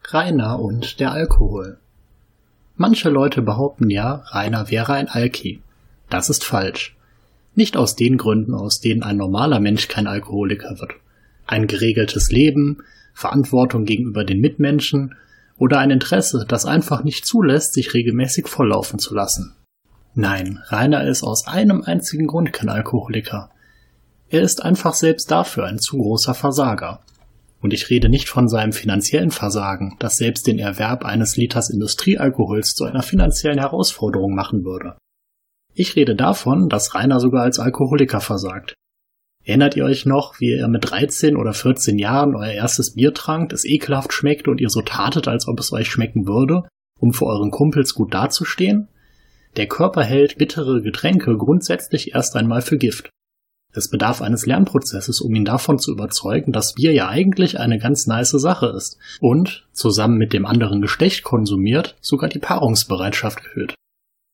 Rainer 0.03 0.61
und 0.61 1.01
der 1.01 1.13
Alkohol. 1.13 1.79
Manche 2.77 3.09
Leute 3.09 3.43
behaupten 3.43 3.89
ja, 3.91 4.25
Rainer 4.27 4.71
wäre 4.71 4.95
ein 4.95 5.09
Alki. 5.09 5.63
Das 6.11 6.29
ist 6.29 6.45
falsch. 6.45 6.97
Nicht 7.55 7.77
aus 7.77 7.95
den 7.97 8.19
Gründen, 8.19 8.55
aus 8.55 8.81
denen 8.81 9.03
ein 9.03 9.17
normaler 9.17 9.61
Mensch 9.61 9.89
kein 9.89 10.07
Alkoholiker 10.07 10.81
wird. 10.81 10.93
Ein 11.47 11.67
geregeltes 11.67 12.31
Leben, 12.31 12.83
Verantwortung 13.15 13.85
gegenüber 13.85 14.25
den 14.25 14.41
Mitmenschen 14.41 15.15
oder 15.57 15.79
ein 15.79 15.91
Interesse, 15.91 16.45
das 16.49 16.67
einfach 16.67 17.05
nicht 17.05 17.25
zulässt, 17.25 17.75
sich 17.75 17.95
regelmäßig 17.95 18.49
volllaufen 18.49 18.99
zu 18.99 19.15
lassen. 19.15 19.55
Nein, 20.15 20.61
Rainer 20.69 21.05
ist 21.05 21.25
aus 21.25 21.49
einem 21.49 21.83
einzigen 21.83 22.29
Grund 22.29 22.53
kein 22.53 22.69
Alkoholiker. 22.69 23.51
Er 24.29 24.43
ist 24.43 24.63
einfach 24.63 24.95
selbst 24.95 25.31
dafür 25.31 25.65
ein 25.65 25.79
zu 25.79 25.99
großer 25.99 26.35
Versager. 26.35 27.01
Und 27.61 27.73
ich 27.73 27.91
rede 27.91 28.09
nicht 28.09 28.29
von 28.29 28.47
seinem 28.49 28.73
finanziellen 28.73 29.33
Versagen, 29.33 29.97
das 29.99 30.17
selbst 30.17 30.47
den 30.47 30.59
Erwerb 30.59 31.05
eines 31.05 31.37
Liters 31.37 31.71
Industriealkohols 31.71 32.75
zu 32.75 32.85
einer 32.85 33.03
finanziellen 33.03 33.59
Herausforderung 33.59 34.35
machen 34.35 34.65
würde. 34.65 34.97
Ich 35.75 35.97
rede 35.97 36.15
davon, 36.15 36.69
dass 36.69 36.95
Rainer 36.95 37.19
sogar 37.19 37.43
als 37.43 37.59
Alkoholiker 37.59 38.21
versagt. 38.21 38.75
Erinnert 39.45 39.77
ihr 39.77 39.85
euch 39.85 40.07
noch, 40.07 40.39
wie 40.39 40.57
ihr 40.57 40.69
mit 40.69 40.91
13 40.91 41.37
oder 41.37 41.53
14 41.53 41.99
Jahren 41.99 42.37
euer 42.37 42.53
erstes 42.53 42.95
Bier 42.95 43.13
trankt, 43.13 43.53
es 43.53 43.65
ekelhaft 43.65 44.13
schmeckte 44.13 44.51
und 44.51 44.61
ihr 44.61 44.71
so 44.71 44.81
tatet, 44.81 45.27
als 45.27 45.49
ob 45.49 45.59
es 45.59 45.73
euch 45.73 45.89
schmecken 45.89 46.27
würde, 46.27 46.69
um 47.01 47.13
für 47.13 47.27
euren 47.27 47.51
Kumpels 47.51 47.95
gut 47.95 48.15
dazustehen? 48.15 48.89
Der 49.57 49.69
Körper 49.69 50.03
hält 50.03 50.37
bittere 50.37 50.83
Getränke 50.83 51.37
grundsätzlich 51.37 52.13
erst 52.15 52.35
einmal 52.35 52.61
für 52.61 52.77
Gift. 52.77 53.11
Es 53.73 53.89
bedarf 53.89 54.23
eines 54.23 54.47
Lernprozesses, 54.47 55.21
um 55.21 55.35
ihn 55.35 55.45
davon 55.45 55.79
zu 55.79 55.93
überzeugen, 55.93 56.53
dass 56.53 56.75
Bier 56.75 56.93
ja 56.93 57.09
eigentlich 57.09 57.59
eine 57.59 57.79
ganz 57.79 58.07
nice 58.07 58.31
Sache 58.31 58.67
ist 58.67 58.99
und, 59.21 59.67
zusammen 59.73 60.17
mit 60.17 60.33
dem 60.33 60.47
anderen 60.47 60.81
Geschlecht 60.81 61.25
konsumiert, 61.25 61.97
sogar 62.01 62.29
die 62.29 62.39
Paarungsbereitschaft 62.39 63.45
erhöht. 63.45 63.75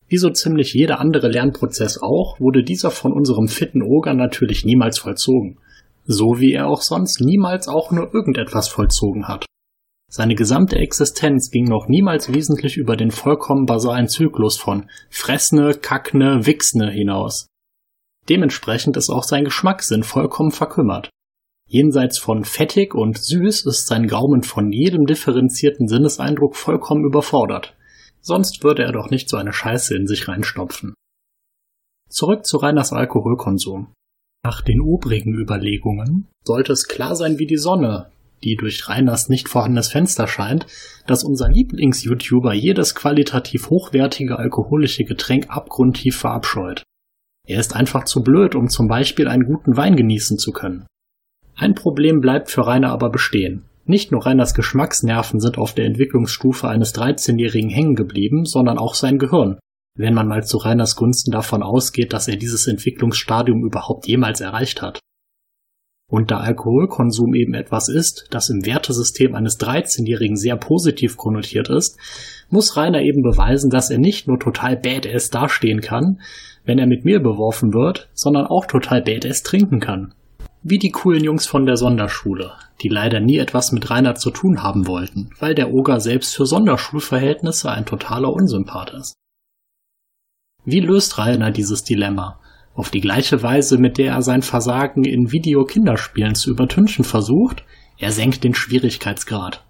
Wie 0.09 0.19
so 0.19 0.31
ziemlich 0.31 0.75
jeder 0.75 1.01
andere 1.01 1.29
Lernprozess 1.29 2.03
auch, 2.03 2.41
wurde 2.41 2.65
dieser 2.65 2.91
von 2.91 3.13
unserem 3.13 3.49
fitten 3.49 3.83
Oger 3.83 4.13
natürlich 4.13 4.65
niemals 4.65 4.99
vollzogen. 4.99 5.59
So 6.05 6.41
wie 6.41 6.53
er 6.53 6.67
auch 6.67 6.83
sonst 6.83 7.21
niemals 7.21 7.69
auch 7.69 7.93
nur 7.93 8.13
irgendetwas 8.13 8.69
vollzogen 8.69 9.29
hat. 9.29 9.47
Seine 10.13 10.35
gesamte 10.35 10.77
Existenz 10.77 11.53
ging 11.53 11.67
noch 11.67 11.87
niemals 11.87 12.35
wesentlich 12.35 12.77
über 12.77 12.97
den 12.97 13.13
vollkommen 13.13 13.65
basalen 13.65 14.09
Zyklus 14.09 14.59
von 14.59 14.91
Fressne, 15.09 15.75
Kackne, 15.75 16.47
Wichsne 16.47 16.91
hinaus. 16.91 17.47
Dementsprechend 18.29 18.97
ist 18.97 19.09
auch 19.09 19.23
sein 19.23 19.45
Geschmackssinn 19.45 20.03
vollkommen 20.03 20.51
verkümmert. 20.51 21.11
Jenseits 21.69 22.19
von 22.19 22.45
fettig 22.45 22.97
und 22.97 23.19
süß 23.19 23.67
ist 23.67 23.87
sein 23.87 24.09
Gaumen 24.09 24.43
von 24.43 24.73
jedem 24.73 25.07
differenzierten 25.07 25.87
Sinneseindruck 25.87 26.57
vollkommen 26.57 27.05
überfordert. 27.05 27.77
Sonst 28.21 28.65
würde 28.65 28.83
er 28.83 28.91
doch 28.91 29.11
nicht 29.11 29.29
so 29.29 29.37
eine 29.37 29.53
Scheiße 29.53 29.95
in 29.95 30.09
sich 30.09 30.27
reinstopfen. 30.27 30.95
Zurück 32.09 32.45
zu 32.45 32.57
Reiners 32.57 32.93
Alkoholkonsum. 32.93 33.93
Nach 34.43 34.61
den 34.61 34.81
obrigen 34.81 35.35
Überlegungen 35.35 36.27
sollte 36.45 36.73
es 36.73 36.89
klar 36.89 37.15
sein 37.15 37.39
wie 37.39 37.47
die 37.47 37.59
Sonne, 37.59 38.11
die 38.45 38.57
durch 38.57 38.89
Reiners 38.89 39.29
nicht 39.29 39.49
vorhandenes 39.49 39.89
Fenster 39.89 40.27
scheint, 40.27 40.67
dass 41.07 41.25
unser 41.25 41.49
Lieblings-YouTuber 41.49 42.53
jedes 42.53 42.95
qualitativ 42.95 43.71
hochwertige 43.71 44.39
alkoholische 44.39 45.05
Getränk 45.05 45.47
abgrundtief 45.49 46.17
verabscheut. 46.17 46.83
Er 47.47 47.61
ist 47.61 47.75
einfach 47.75 48.05
zu 48.05 48.23
blöd, 48.23 48.55
um 48.55 48.69
zum 48.69 48.87
Beispiel 48.87 49.29
einen 49.29 49.45
guten 49.45 49.77
Wein 49.77 49.97
genießen 49.97 50.39
zu 50.39 50.53
können. 50.53 50.87
Ein 51.57 51.75
Problem 51.75 52.21
bleibt 52.21 52.51
für 52.51 52.67
Rainer 52.67 52.91
aber 52.91 53.11
bestehen. 53.11 53.65
Nicht 53.85 54.13
nur 54.13 54.25
Reiners 54.25 54.55
Geschmacksnerven 54.55 55.41
sind 55.41 55.59
auf 55.59 55.75
der 55.75 55.87
Entwicklungsstufe 55.87 56.69
eines 56.69 56.95
13-Jährigen 56.95 57.71
hängen 57.71 57.97
geblieben, 57.97 58.45
sondern 58.45 58.79
auch 58.79 58.95
sein 58.95 59.19
Gehirn, 59.19 59.59
wenn 59.99 60.15
man 60.15 60.29
mal 60.29 60.45
zu 60.45 60.59
Reiners 60.59 60.97
Gunsten 60.97 61.33
davon 61.33 61.63
ausgeht, 61.63 62.13
dass 62.13 62.29
er 62.29 62.37
dieses 62.37 62.67
Entwicklungsstadium 62.67 63.65
überhaupt 63.65 64.07
jemals 64.07 64.41
erreicht 64.41 64.81
hat. 64.81 65.01
Und 66.11 66.33
da 66.33 66.39
Alkoholkonsum 66.39 67.35
eben 67.35 67.55
etwas 67.55 67.89
ist, 67.89 68.27
das 68.31 68.51
im 68.51 68.67
Wertesystem 68.67 69.37
eines 69.37 69.61
13-Jährigen 69.61 70.37
sehr 70.37 70.57
positiv 70.57 71.17
konnotiert 71.17 71.69
ist, 71.69 71.99
muss 72.51 72.77
Rainer 72.77 73.01
eben 73.01 73.23
beweisen, 73.23 73.71
dass 73.71 73.91
er 73.91 73.99
nicht 73.99 74.27
nur 74.27 74.41
total 74.41 74.77
badass 74.77 75.31
dastehen 75.31 75.81
kann, 75.81 76.21
wenn 76.65 76.81
er 76.81 76.89
mit 76.89 77.05
Mehl 77.05 77.21
beworfen 77.21 77.73
wird, 77.73 78.09
sondern 78.13 78.47
auch 78.47 78.67
total 78.67 79.03
badass 79.03 79.45
trinken 79.45 79.79
kann. 79.79 80.13
Wie 80.63 80.79
die 80.79 80.91
coolen 80.91 81.23
Jungs 81.23 81.47
von 81.47 81.65
der 81.65 81.77
Sonderschule, 81.77 82.53
die 82.83 82.89
leider 82.89 83.21
nie 83.21 83.39
etwas 83.39 83.71
mit 83.71 83.89
Rainer 83.89 84.17
zu 84.17 84.31
tun 84.31 84.63
haben 84.63 84.89
wollten, 84.89 85.31
weil 85.39 85.55
der 85.55 85.73
Oger 85.73 86.01
selbst 86.01 86.35
für 86.35 86.45
Sonderschulverhältnisse 86.45 87.71
ein 87.71 87.87
totaler 87.87 88.33
Unsympath 88.33 88.93
ist. 88.95 89.15
Wie 90.65 90.81
löst 90.81 91.19
Rainer 91.19 91.53
dieses 91.53 91.85
Dilemma? 91.85 92.41
Auf 92.81 92.89
die 92.89 93.03
gleiche 93.03 93.43
Weise, 93.43 93.77
mit 93.77 93.99
der 93.99 94.15
er 94.15 94.23
sein 94.23 94.41
Versagen 94.41 95.05
in 95.05 95.31
Videokinderspielen 95.33 96.35
zu 96.35 96.49
übertünchen 96.51 97.05
versucht, 97.05 97.63
er 97.99 98.11
senkt 98.11 98.43
den 98.43 98.55
Schwierigkeitsgrad. 98.55 99.67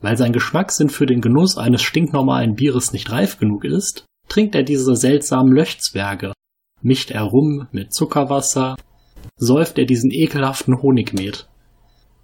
Weil 0.00 0.16
sein 0.16 0.32
Geschmackssinn 0.32 0.88
für 0.88 1.04
den 1.04 1.20
Genuss 1.20 1.58
eines 1.58 1.82
stinknormalen 1.82 2.54
Bieres 2.54 2.94
nicht 2.94 3.12
reif 3.12 3.38
genug 3.38 3.66
ist, 3.66 4.06
trinkt 4.30 4.54
er 4.54 4.62
diese 4.62 4.96
seltsamen 4.96 5.52
Löchzwerge, 5.52 6.32
mischt 6.80 7.10
er 7.10 7.24
rum 7.24 7.68
mit 7.70 7.92
Zuckerwasser, 7.92 8.76
säuft 9.36 9.76
er 9.76 9.84
diesen 9.84 10.10
ekelhaften 10.10 10.80
Honigmet. 10.80 11.50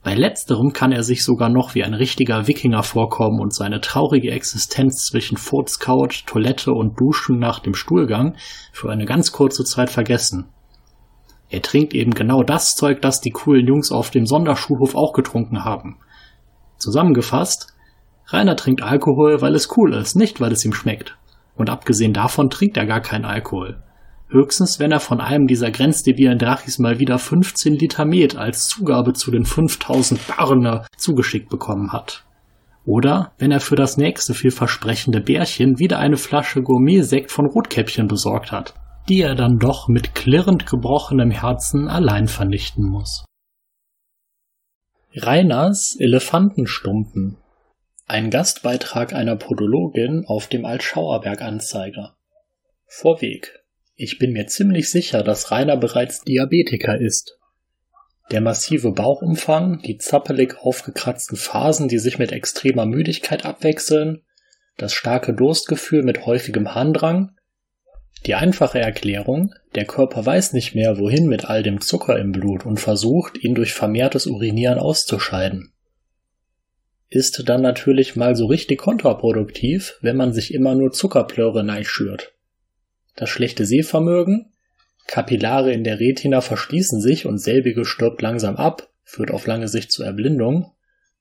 Bei 0.05 0.15
letzterem 0.15 0.75
kann 0.75 0.93
er 0.93 1.03
sich 1.03 1.25
sogar 1.25 1.49
noch 1.49 1.75
wie 1.75 1.83
ein 1.83 1.95
richtiger 1.95 2.47
Wikinger 2.47 2.83
vorkommen 2.83 3.41
und 3.41 3.55
seine 3.55 3.81
traurige 3.81 4.31
Existenz 4.33 5.07
zwischen 5.07 5.39
Furzcouch, 5.39 6.25
Toilette 6.27 6.73
und 6.73 7.01
Duschen 7.01 7.39
nach 7.39 7.59
dem 7.59 7.73
Stuhlgang 7.73 8.37
für 8.71 8.91
eine 8.91 9.07
ganz 9.07 9.33
kurze 9.33 9.65
Zeit 9.65 9.89
vergessen. 9.89 10.51
Er 11.49 11.63
trinkt 11.63 11.95
eben 11.95 12.11
genau 12.11 12.43
das 12.43 12.75
Zeug, 12.75 13.01
das 13.01 13.23
die 13.23 13.31
coolen 13.31 13.67
Jungs 13.67 13.91
auf 13.93 14.11
dem 14.11 14.27
Sonderschulhof 14.27 14.95
auch 14.95 15.15
getrunken 15.15 15.65
haben. 15.65 15.97
Zusammengefasst, 16.77 17.69
Rainer 18.27 18.57
trinkt 18.57 18.83
Alkohol, 18.83 19.41
weil 19.41 19.55
es 19.55 19.75
cool 19.79 19.95
ist, 19.95 20.17
nicht 20.17 20.39
weil 20.39 20.53
es 20.53 20.67
ihm 20.67 20.75
schmeckt. 20.75 21.17
Und 21.57 21.71
abgesehen 21.71 22.13
davon 22.13 22.51
trinkt 22.51 22.77
er 22.77 22.85
gar 22.85 23.01
keinen 23.01 23.25
Alkohol. 23.25 23.83
Höchstens, 24.35 24.81
wenn 24.81 24.91
er 24.91 24.99
von 24.99 25.21
einem 25.21 25.47
dieser 25.47 25.71
grenzdebilen 25.71 26.38
Drachis 26.38 26.81
mal 26.81 26.99
wieder 26.99 27.21
15 27.21 27.75
Liter 27.75 28.05
Met 28.05 28.37
als 28.37 28.67
Zugabe 28.67 29.12
zu 29.12 29.31
den 29.31 29.45
5000 29.45 30.26
Barner 30.26 30.85
zugeschickt 30.97 31.49
bekommen 31.49 31.93
hat. 31.93 32.25
Oder 32.85 33.33
wenn 33.38 33.53
er 33.53 33.61
für 33.61 33.76
das 33.76 33.97
nächste 33.97 34.35
vielversprechende 34.35 35.21
Bärchen 35.21 35.79
wieder 35.79 36.00
eine 36.00 36.17
Flasche 36.17 36.62
Gourmet-Sekt 36.62 37.31
von 37.31 37.47
Rotkäppchen 37.47 38.09
besorgt 38.09 38.50
hat, 38.50 38.75
die 39.09 39.23
er 39.23 39.37
dann 39.37 39.59
doch 39.59 39.87
mit 39.87 40.17
klirrend 40.17 40.67
gebrochenem 40.67 41.31
Herzen 41.31 41.87
allein 41.87 42.26
vernichten 42.26 42.85
muss. 42.85 43.25
Reiners 45.14 45.97
Elefantenstumpen 46.00 47.38
ein 48.07 48.29
Gastbeitrag 48.29 49.14
einer 49.14 49.37
Podologin 49.37 50.25
auf 50.26 50.47
dem 50.49 50.67
Altschauerberg-Anzeiger. 50.67 52.14
Vorweg. 52.87 53.63
Ich 53.97 54.19
bin 54.19 54.33
mir 54.33 54.47
ziemlich 54.47 54.91
sicher, 54.91 55.23
dass 55.23 55.51
Rainer 55.51 55.77
bereits 55.77 56.23
Diabetiker 56.23 57.01
ist. 57.01 57.39
Der 58.31 58.41
massive 58.41 58.93
Bauchumfang, 58.93 59.81
die 59.83 59.99
zappelig 59.99 60.57
aufgekratzten 60.59 61.37
Phasen, 61.37 61.89
die 61.89 61.99
sich 61.99 62.19
mit 62.19 62.33
extremer 62.33 62.87
Müdigkeit 62.87 63.45
abwechseln, 63.45 64.23
das 64.77 64.93
starke 64.93 65.35
Durstgefühl 65.35 66.03
mit 66.03 66.27
häufigem 66.27 66.75
Harndrang, 66.75 67.31
die 68.27 68.35
einfache 68.35 68.81
Erklärung, 68.81 69.55
der 69.75 69.85
Körper 69.85 70.25
weiß 70.25 70.55
nicht 70.55 70.75
mehr, 70.75 70.99
wohin 70.99 71.27
mit 71.27 71.45
all 71.45 71.63
dem 71.63 71.81
Zucker 71.81 72.19
im 72.19 72.33
Blut 72.33 72.65
und 72.65 72.81
versucht, 72.81 73.43
ihn 73.43 73.55
durch 73.55 73.75
vermehrtes 73.75 74.27
Urinieren 74.27 74.79
auszuscheiden 74.79 75.75
ist 77.15 77.49
dann 77.49 77.63
natürlich 77.63 78.17
mal 78.17 78.35
so 78.35 78.47
richtig 78.47 78.79
kontraproduktiv, 78.79 79.99
wenn 80.01 80.17
man 80.17 80.33
sich 80.33 80.53
immer 80.53 80.75
nur 80.75 80.91
Zuckerplörre 80.91 81.63
neischürt. 81.63 82.34
Das 83.16 83.28
schlechte 83.28 83.64
Sehvermögen, 83.64 84.52
Kapillare 85.06 85.73
in 85.73 85.85
der 85.85 86.00
Retina 86.00 86.40
verschließen 86.40 87.00
sich 87.00 87.26
und 87.26 87.38
selbige 87.38 87.85
stirbt 87.85 88.23
langsam 88.23 88.56
ab, 88.56 88.88
führt 89.02 89.30
auf 89.30 89.47
lange 89.47 89.68
Sicht 89.68 89.92
zur 89.92 90.06
Erblindung. 90.06 90.73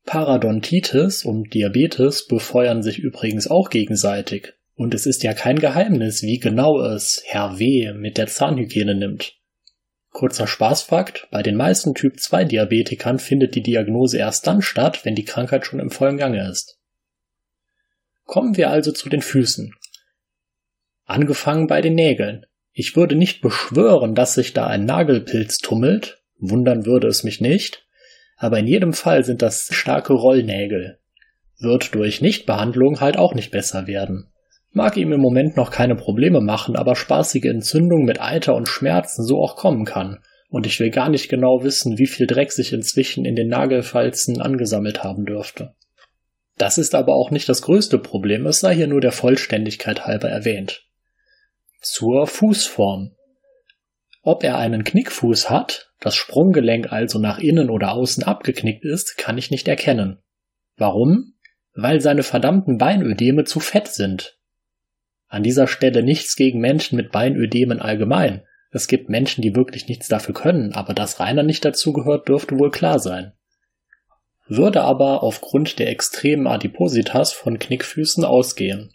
Parodontitis 0.05 1.23
und 1.23 1.53
Diabetes 1.53 2.27
befeuern 2.27 2.81
sich 2.81 2.99
übrigens 2.99 3.47
auch 3.47 3.69
gegenseitig. 3.69 4.53
Und 4.75 4.93
es 4.93 5.05
ist 5.05 5.23
ja 5.23 5.33
kein 5.33 5.59
Geheimnis, 5.59 6.23
wie 6.23 6.39
genau 6.39 6.81
es 6.81 7.21
Herr 7.25 7.59
W. 7.59 7.93
mit 7.93 8.17
der 8.17 8.27
Zahnhygiene 8.27 8.95
nimmt. 8.95 9.35
Kurzer 10.09 10.47
Spaßfakt, 10.47 11.27
bei 11.31 11.41
den 11.41 11.55
meisten 11.55 11.93
Typ 11.93 12.19
2 12.19 12.45
Diabetikern 12.45 13.19
findet 13.19 13.55
die 13.55 13.63
Diagnose 13.63 14.17
erst 14.17 14.45
dann 14.47 14.61
statt, 14.61 15.05
wenn 15.05 15.15
die 15.15 15.25
Krankheit 15.25 15.65
schon 15.65 15.79
im 15.79 15.89
vollen 15.89 16.17
Gange 16.17 16.49
ist. 16.49 16.77
Kommen 18.25 18.57
wir 18.57 18.69
also 18.69 18.91
zu 18.91 19.09
den 19.09 19.21
Füßen. 19.21 19.73
Angefangen 21.13 21.67
bei 21.67 21.79
den 21.79 21.93
Nägeln. 21.93 22.47
Ich 22.71 22.95
würde 22.95 23.15
nicht 23.15 23.41
beschwören, 23.41 24.15
dass 24.15 24.33
sich 24.33 24.53
da 24.53 24.65
ein 24.65 24.85
Nagelpilz 24.85 25.59
tummelt, 25.59 26.23
wundern 26.39 26.87
würde 26.87 27.05
es 27.05 27.23
mich 27.23 27.39
nicht, 27.39 27.85
aber 28.35 28.57
in 28.57 28.65
jedem 28.65 28.93
Fall 28.93 29.23
sind 29.23 29.43
das 29.43 29.67
starke 29.69 30.13
Rollnägel. 30.13 30.97
Wird 31.59 31.93
durch 31.93 32.21
Nichtbehandlung 32.21 32.99
halt 32.99 33.17
auch 33.17 33.35
nicht 33.35 33.51
besser 33.51 33.85
werden. 33.85 34.33
Mag 34.71 34.97
ihm 34.97 35.13
im 35.13 35.21
Moment 35.21 35.55
noch 35.55 35.69
keine 35.69 35.95
Probleme 35.95 36.41
machen, 36.41 36.75
aber 36.75 36.95
spaßige 36.95 37.45
Entzündung 37.45 38.05
mit 38.05 38.19
Eiter 38.19 38.55
und 38.55 38.67
Schmerzen 38.67 39.23
so 39.23 39.39
auch 39.39 39.55
kommen 39.55 39.85
kann. 39.85 40.17
Und 40.49 40.65
ich 40.65 40.79
will 40.79 40.89
gar 40.89 41.09
nicht 41.09 41.29
genau 41.29 41.61
wissen, 41.61 41.99
wie 41.99 42.07
viel 42.07 42.25
Dreck 42.25 42.51
sich 42.51 42.73
inzwischen 42.73 43.23
in 43.23 43.35
den 43.35 43.49
Nagelfalzen 43.49 44.41
angesammelt 44.41 45.03
haben 45.03 45.25
dürfte. 45.25 45.75
Das 46.57 46.79
ist 46.79 46.95
aber 46.95 47.13
auch 47.13 47.29
nicht 47.29 47.47
das 47.49 47.61
größte 47.61 47.99
Problem, 47.99 48.47
es 48.47 48.61
sei 48.61 48.73
hier 48.73 48.87
nur 48.87 48.99
der 48.99 49.11
Vollständigkeit 49.11 50.07
halber 50.07 50.29
erwähnt. 50.29 50.87
Zur 51.85 52.27
Fußform. 52.27 53.13
Ob 54.21 54.45
er 54.45 54.57
einen 54.57 54.85
Knickfuß 54.85 55.49
hat, 55.49 55.91
das 55.99 56.15
Sprunggelenk 56.15 56.93
also 56.93 57.19
nach 57.19 57.39
innen 57.39 57.69
oder 57.69 57.91
außen 57.91 58.23
abgeknickt 58.23 58.85
ist, 58.85 59.17
kann 59.17 59.37
ich 59.37 59.51
nicht 59.51 59.67
erkennen. 59.67 60.23
Warum? 60.77 61.33
Weil 61.73 61.99
seine 61.99 62.23
verdammten 62.23 62.77
Beinödeme 62.77 63.43
zu 63.43 63.59
fett 63.59 63.89
sind. 63.89 64.39
An 65.27 65.43
dieser 65.43 65.67
Stelle 65.67 66.03
nichts 66.03 66.37
gegen 66.37 66.61
Menschen 66.61 66.95
mit 66.95 67.11
Beinödemen 67.11 67.81
allgemein, 67.81 68.43
Es 68.71 68.87
gibt 68.87 69.09
Menschen, 69.09 69.41
die 69.41 69.55
wirklich 69.55 69.89
nichts 69.89 70.07
dafür 70.07 70.33
können, 70.33 70.73
aber 70.73 70.93
dass 70.93 71.19
Rainer 71.19 71.43
nicht 71.43 71.65
dazugehört, 71.65 72.29
dürfte 72.29 72.57
wohl 72.57 72.71
klar 72.71 72.97
sein. 72.97 73.33
Würde 74.47 74.83
aber 74.83 75.21
aufgrund 75.21 75.79
der 75.79 75.89
extremen 75.89 76.47
Adipositas 76.47 77.33
von 77.33 77.59
Knickfüßen 77.59 78.23
ausgehen. 78.23 78.93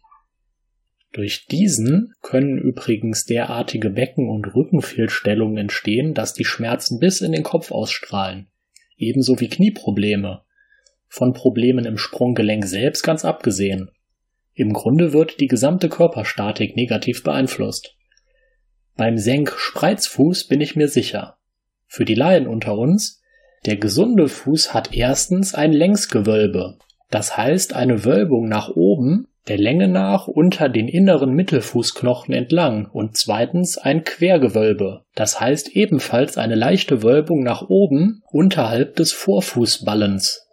Durch 1.12 1.46
diesen 1.46 2.12
können 2.20 2.58
übrigens 2.58 3.24
derartige 3.24 3.90
Becken- 3.90 4.28
und 4.28 4.54
Rückenfehlstellungen 4.54 5.56
entstehen, 5.56 6.14
dass 6.14 6.34
die 6.34 6.44
Schmerzen 6.44 6.98
bis 6.98 7.20
in 7.20 7.32
den 7.32 7.42
Kopf 7.42 7.72
ausstrahlen. 7.72 8.48
Ebenso 8.96 9.40
wie 9.40 9.48
Knieprobleme. 9.48 10.42
Von 11.06 11.32
Problemen 11.32 11.86
im 11.86 11.96
Sprunggelenk 11.96 12.66
selbst 12.66 13.02
ganz 13.02 13.24
abgesehen. 13.24 13.90
Im 14.52 14.72
Grunde 14.72 15.12
wird 15.12 15.40
die 15.40 15.46
gesamte 15.46 15.88
Körperstatik 15.88 16.76
negativ 16.76 17.22
beeinflusst. 17.22 17.94
Beim 18.96 19.16
Senk-Spreizfuß 19.16 20.48
bin 20.48 20.60
ich 20.60 20.76
mir 20.76 20.88
sicher. 20.88 21.38
Für 21.86 22.04
die 22.04 22.16
Laien 22.16 22.46
unter 22.46 22.76
uns, 22.76 23.22
der 23.64 23.76
gesunde 23.76 24.28
Fuß 24.28 24.74
hat 24.74 24.92
erstens 24.92 25.54
ein 25.54 25.72
Längsgewölbe, 25.72 26.78
das 27.08 27.36
heißt 27.36 27.74
eine 27.74 28.04
Wölbung 28.04 28.48
nach 28.48 28.68
oben, 28.70 29.27
der 29.46 29.58
Länge 29.58 29.88
nach 29.88 30.26
unter 30.26 30.68
den 30.68 30.88
inneren 30.88 31.32
Mittelfußknochen 31.32 32.34
entlang 32.34 32.86
und 32.86 33.16
zweitens 33.16 33.78
ein 33.78 34.04
Quergewölbe, 34.04 35.04
das 35.14 35.40
heißt 35.40 35.74
ebenfalls 35.76 36.36
eine 36.36 36.54
leichte 36.54 37.02
Wölbung 37.02 37.42
nach 37.42 37.62
oben 37.62 38.22
unterhalb 38.30 38.96
des 38.96 39.12
Vorfußballens. 39.12 40.46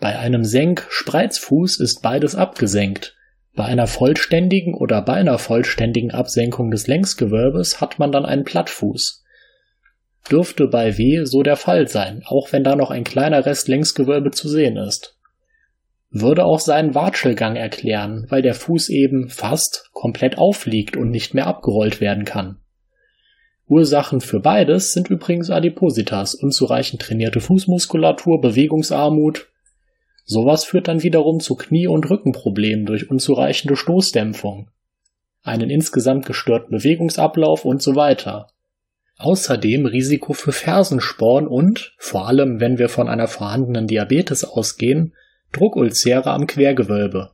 Bei 0.00 0.18
einem 0.18 0.44
Senk-Spreizfuß 0.44 1.80
ist 1.80 2.02
beides 2.02 2.34
abgesenkt, 2.34 3.16
bei 3.58 3.64
einer 3.64 3.88
vollständigen 3.88 4.72
oder 4.72 5.02
beinahe 5.02 5.40
vollständigen 5.40 6.12
Absenkung 6.12 6.70
des 6.70 6.86
Längsgewölbes 6.86 7.80
hat 7.80 7.98
man 7.98 8.12
dann 8.12 8.24
einen 8.24 8.44
Plattfuß. 8.44 9.24
Dürfte 10.30 10.68
bei 10.68 10.96
W 10.96 11.24
so 11.24 11.42
der 11.42 11.56
Fall 11.56 11.88
sein, 11.88 12.22
auch 12.24 12.52
wenn 12.52 12.62
da 12.62 12.76
noch 12.76 12.92
ein 12.92 13.02
kleiner 13.02 13.44
Rest 13.44 13.66
Längsgewölbe 13.66 14.30
zu 14.30 14.48
sehen 14.48 14.76
ist. 14.76 15.17
Würde 16.10 16.44
auch 16.44 16.60
seinen 16.60 16.94
Watschelgang 16.94 17.56
erklären, 17.56 18.26
weil 18.28 18.42
der 18.42 18.54
Fuß 18.54 18.88
eben 18.88 19.28
fast 19.28 19.90
komplett 19.92 20.38
aufliegt 20.38 20.96
und 20.96 21.10
nicht 21.10 21.34
mehr 21.34 21.46
abgerollt 21.46 22.00
werden 22.00 22.24
kann. 22.24 22.60
Ursachen 23.66 24.20
für 24.20 24.40
beides 24.40 24.92
sind 24.92 25.10
übrigens 25.10 25.50
Adipositas, 25.50 26.34
unzureichend 26.34 27.02
trainierte 27.02 27.40
Fußmuskulatur, 27.40 28.40
Bewegungsarmut, 28.40 29.48
Sowas 30.30 30.64
führt 30.64 30.88
dann 30.88 31.02
wiederum 31.02 31.40
zu 31.40 31.56
Knie- 31.56 31.86
und 31.86 32.10
Rückenproblemen 32.10 32.84
durch 32.84 33.10
unzureichende 33.10 33.76
Stoßdämpfung, 33.76 34.68
einen 35.42 35.70
insgesamt 35.70 36.26
gestörten 36.26 36.68
Bewegungsablauf 36.70 37.64
und 37.64 37.80
so 37.80 37.96
weiter. 37.96 38.48
Außerdem 39.16 39.86
Risiko 39.86 40.34
für 40.34 40.52
Fersensporn 40.52 41.48
und, 41.48 41.94
vor 41.96 42.28
allem 42.28 42.60
wenn 42.60 42.76
wir 42.76 42.90
von 42.90 43.08
einer 43.08 43.26
vorhandenen 43.26 43.86
Diabetes 43.86 44.44
ausgehen, 44.44 45.14
Druckulzere 45.52 46.30
am 46.30 46.46
Quergewölbe. 46.46 47.30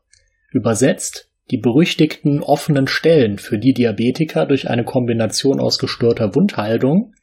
Übersetzt 0.50 1.30
die 1.50 1.58
berüchtigten 1.58 2.42
offenen 2.42 2.86
Stellen, 2.86 3.38
für 3.38 3.58
die 3.58 3.74
Diabetiker 3.74 4.46
durch 4.46 4.70
eine 4.70 4.84
Kombination 4.84 5.60
aus 5.60 5.78
gestörter 5.78 6.34
Wundheilung 6.34 7.14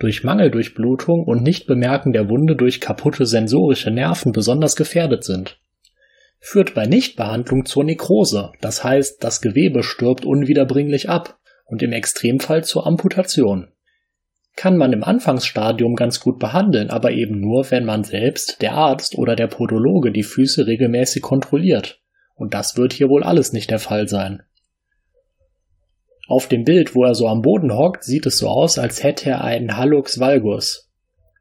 durch 0.00 0.24
Mangeldurchblutung 0.24 1.24
und 1.24 1.42
Nichtbemerken 1.42 2.12
der 2.12 2.28
Wunde 2.28 2.56
durch 2.56 2.80
kaputte 2.80 3.26
sensorische 3.26 3.90
Nerven 3.90 4.32
besonders 4.32 4.74
gefährdet 4.74 5.24
sind. 5.24 5.60
Führt 6.40 6.74
bei 6.74 6.86
Nichtbehandlung 6.86 7.66
zur 7.66 7.84
Nekrose, 7.84 8.50
das 8.62 8.82
heißt, 8.82 9.22
das 9.22 9.42
Gewebe 9.42 9.82
stirbt 9.82 10.24
unwiederbringlich 10.24 11.10
ab 11.10 11.38
und 11.66 11.82
im 11.82 11.92
Extremfall 11.92 12.64
zur 12.64 12.86
Amputation. 12.86 13.68
Kann 14.56 14.76
man 14.76 14.92
im 14.92 15.04
Anfangsstadium 15.04 15.94
ganz 15.94 16.20
gut 16.20 16.38
behandeln, 16.38 16.90
aber 16.90 17.12
eben 17.12 17.40
nur, 17.40 17.70
wenn 17.70 17.84
man 17.84 18.04
selbst, 18.04 18.60
der 18.62 18.72
Arzt 18.72 19.16
oder 19.16 19.36
der 19.36 19.46
Podologe 19.46 20.12
die 20.12 20.22
Füße 20.22 20.66
regelmäßig 20.66 21.22
kontrolliert. 21.22 22.00
Und 22.34 22.54
das 22.54 22.76
wird 22.76 22.92
hier 22.92 23.08
wohl 23.08 23.22
alles 23.22 23.52
nicht 23.52 23.70
der 23.70 23.78
Fall 23.78 24.08
sein. 24.08 24.42
Auf 26.28 26.46
dem 26.46 26.64
Bild, 26.64 26.94
wo 26.94 27.04
er 27.04 27.14
so 27.14 27.26
am 27.26 27.42
Boden 27.42 27.74
hockt, 27.74 28.04
sieht 28.04 28.26
es 28.26 28.38
so 28.38 28.48
aus, 28.48 28.78
als 28.78 29.02
hätte 29.02 29.30
er 29.30 29.42
einen 29.42 29.76
Hallux 29.76 30.20
valgus. 30.20 30.90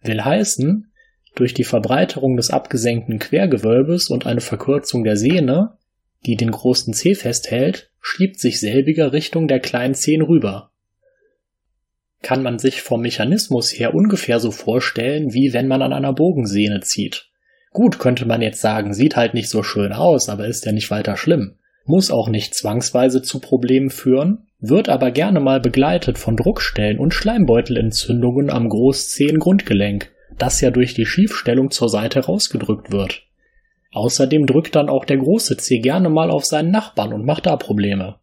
Will 0.01 0.23
heißen, 0.23 0.91
durch 1.36 1.53
die 1.53 1.63
Verbreiterung 1.63 2.36
des 2.38 2.49
abgesenkten 2.49 3.19
Quergewölbes 3.19 4.10
und 4.10 4.25
eine 4.25 4.41
Verkürzung 4.41 5.03
der 5.03 5.15
Sehne, 5.15 5.77
die 6.25 6.36
den 6.36 6.51
großen 6.51 6.93
Zeh 6.93 7.15
festhält, 7.15 7.91
schiebt 8.01 8.39
sich 8.39 8.60
selbiger 8.60 9.13
Richtung 9.13 9.47
der 9.47 9.60
kleinen 9.60 9.93
Zehen 9.93 10.21
rüber. 10.21 10.68
Kann 12.29 12.43
man 12.43 12.59
sich 12.59 12.83
vom 12.83 13.01
Mechanismus 13.01 13.71
her 13.71 13.95
ungefähr 13.95 14.39
so 14.39 14.51
vorstellen, 14.51 15.33
wie 15.33 15.51
wenn 15.51 15.67
man 15.67 15.81
an 15.81 15.93
einer 15.93 16.13
Bogensehne 16.13 16.81
zieht. 16.81 17.27
Gut, 17.71 17.97
könnte 17.97 18.27
man 18.27 18.43
jetzt 18.43 18.61
sagen, 18.61 18.93
sieht 18.93 19.15
halt 19.15 19.33
nicht 19.33 19.49
so 19.49 19.63
schön 19.63 19.93
aus, 19.93 20.29
aber 20.29 20.45
ist 20.45 20.63
ja 20.67 20.71
nicht 20.71 20.91
weiter 20.91 21.17
schlimm. 21.17 21.55
Muss 21.85 22.11
auch 22.11 22.29
nicht 22.29 22.53
zwangsweise 22.53 23.23
zu 23.23 23.39
Problemen 23.39 23.89
führen, 23.89 24.45
wird 24.59 24.89
aber 24.89 25.09
gerne 25.09 25.39
mal 25.39 25.59
begleitet 25.59 26.19
von 26.19 26.37
Druckstellen 26.37 26.99
und 26.99 27.15
Schleimbeutelentzündungen 27.15 28.51
am 28.51 28.69
Großzehengrundgelenk, 28.69 30.11
das 30.37 30.61
ja 30.61 30.69
durch 30.69 30.93
die 30.93 31.07
Schiefstellung 31.07 31.71
zur 31.71 31.89
Seite 31.89 32.19
rausgedrückt 32.19 32.91
wird. 32.91 33.23
Außerdem 33.91 34.45
drückt 34.45 34.75
dann 34.75 34.87
auch 34.87 35.05
der 35.05 35.17
große 35.17 35.57
Zeh 35.57 35.79
gerne 35.79 36.11
mal 36.11 36.29
auf 36.29 36.45
seinen 36.45 36.69
Nachbarn 36.69 37.11
und 37.11 37.25
macht 37.25 37.47
da 37.47 37.55
Probleme. 37.55 38.19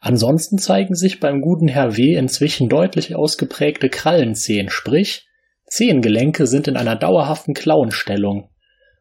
Ansonsten 0.00 0.58
zeigen 0.58 0.94
sich 0.94 1.20
beim 1.20 1.42
guten 1.42 1.68
Herr 1.68 1.96
W. 1.96 2.14
inzwischen 2.14 2.68
deutlich 2.68 3.14
ausgeprägte 3.14 3.90
Krallenzehen, 3.90 4.70
sprich, 4.70 5.26
Zehengelenke 5.66 6.46
sind 6.46 6.66
in 6.66 6.76
einer 6.76 6.96
dauerhaften 6.96 7.54
Klauenstellung. 7.54 8.48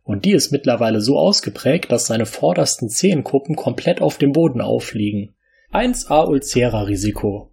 Und 0.03 0.25
die 0.25 0.33
ist 0.33 0.51
mittlerweile 0.51 1.01
so 1.01 1.17
ausgeprägt, 1.17 1.91
dass 1.91 2.07
seine 2.07 2.25
vordersten 2.25 2.89
Zehenkuppen 2.89 3.55
komplett 3.55 4.01
auf 4.01 4.17
dem 4.17 4.33
Boden 4.33 4.61
aufliegen. 4.61 5.35
1a 5.71 6.27
Ulcera-Risiko. 6.27 7.51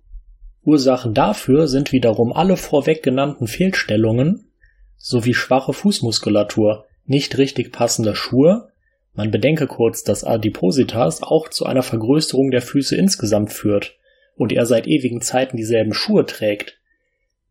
Ursachen 0.64 1.14
dafür 1.14 1.68
sind 1.68 1.92
wiederum 1.92 2.32
alle 2.32 2.56
vorweg 2.56 3.02
genannten 3.02 3.46
Fehlstellungen 3.46 4.50
sowie 4.96 5.34
schwache 5.34 5.72
Fußmuskulatur, 5.72 6.86
nicht 7.04 7.38
richtig 7.38 7.70
passende 7.72 8.16
Schuhe, 8.16 8.72
man 9.16 9.30
bedenke 9.30 9.66
kurz, 9.66 10.04
dass 10.04 10.24
Adipositas 10.24 11.22
auch 11.22 11.48
zu 11.48 11.64
einer 11.64 11.82
Vergrößerung 11.82 12.50
der 12.50 12.62
Füße 12.62 12.94
insgesamt 12.94 13.52
führt 13.52 13.96
und 14.36 14.52
er 14.52 14.66
seit 14.66 14.86
ewigen 14.86 15.22
Zeiten 15.22 15.56
dieselben 15.56 15.94
Schuhe 15.94 16.26
trägt, 16.26 16.78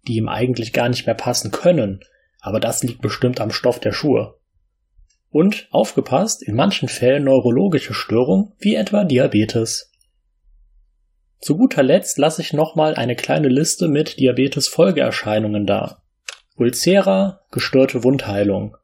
die 0.08 0.17
ihm 0.17 0.30
eigentlich 0.30 0.73
gar 0.73 0.89
nicht 0.89 1.08
mehr 1.08 1.15
passen 1.15 1.49
können, 1.51 2.01
aber 2.39 2.60
das 2.60 2.84
liegt 2.84 3.01
bestimmt 3.01 3.41
am 3.41 3.49
Stoff 3.49 3.80
der 3.80 3.91
Schuhe. 3.91 4.36
Und 5.32 5.67
aufgepasst, 5.71 6.43
in 6.43 6.56
manchen 6.56 6.88
Fällen 6.88 7.23
neurologische 7.23 7.95
Störungen 7.95 8.54
wie 8.60 8.75
etwa 8.75 9.04
Diabetes. 9.04 9.91
Zu 11.41 11.58
guter 11.58 11.84
Letzt 11.84 12.19
lasse 12.19 12.41
ich 12.41 12.54
nochmal 12.54 12.95
eine 12.95 13.15
kleine 13.15 13.49
Liste 13.49 13.88
mit 13.88 14.19
Diabetes-Folgeerscheinungen 14.19 15.65
da. 15.65 16.04
Ulcera, 16.56 17.41
gestörte 17.51 18.04
Wundheilung. 18.04 18.78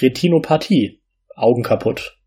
Retinopathie, 0.00 1.00
Augen 1.36 1.62
kaputt. 1.62 2.18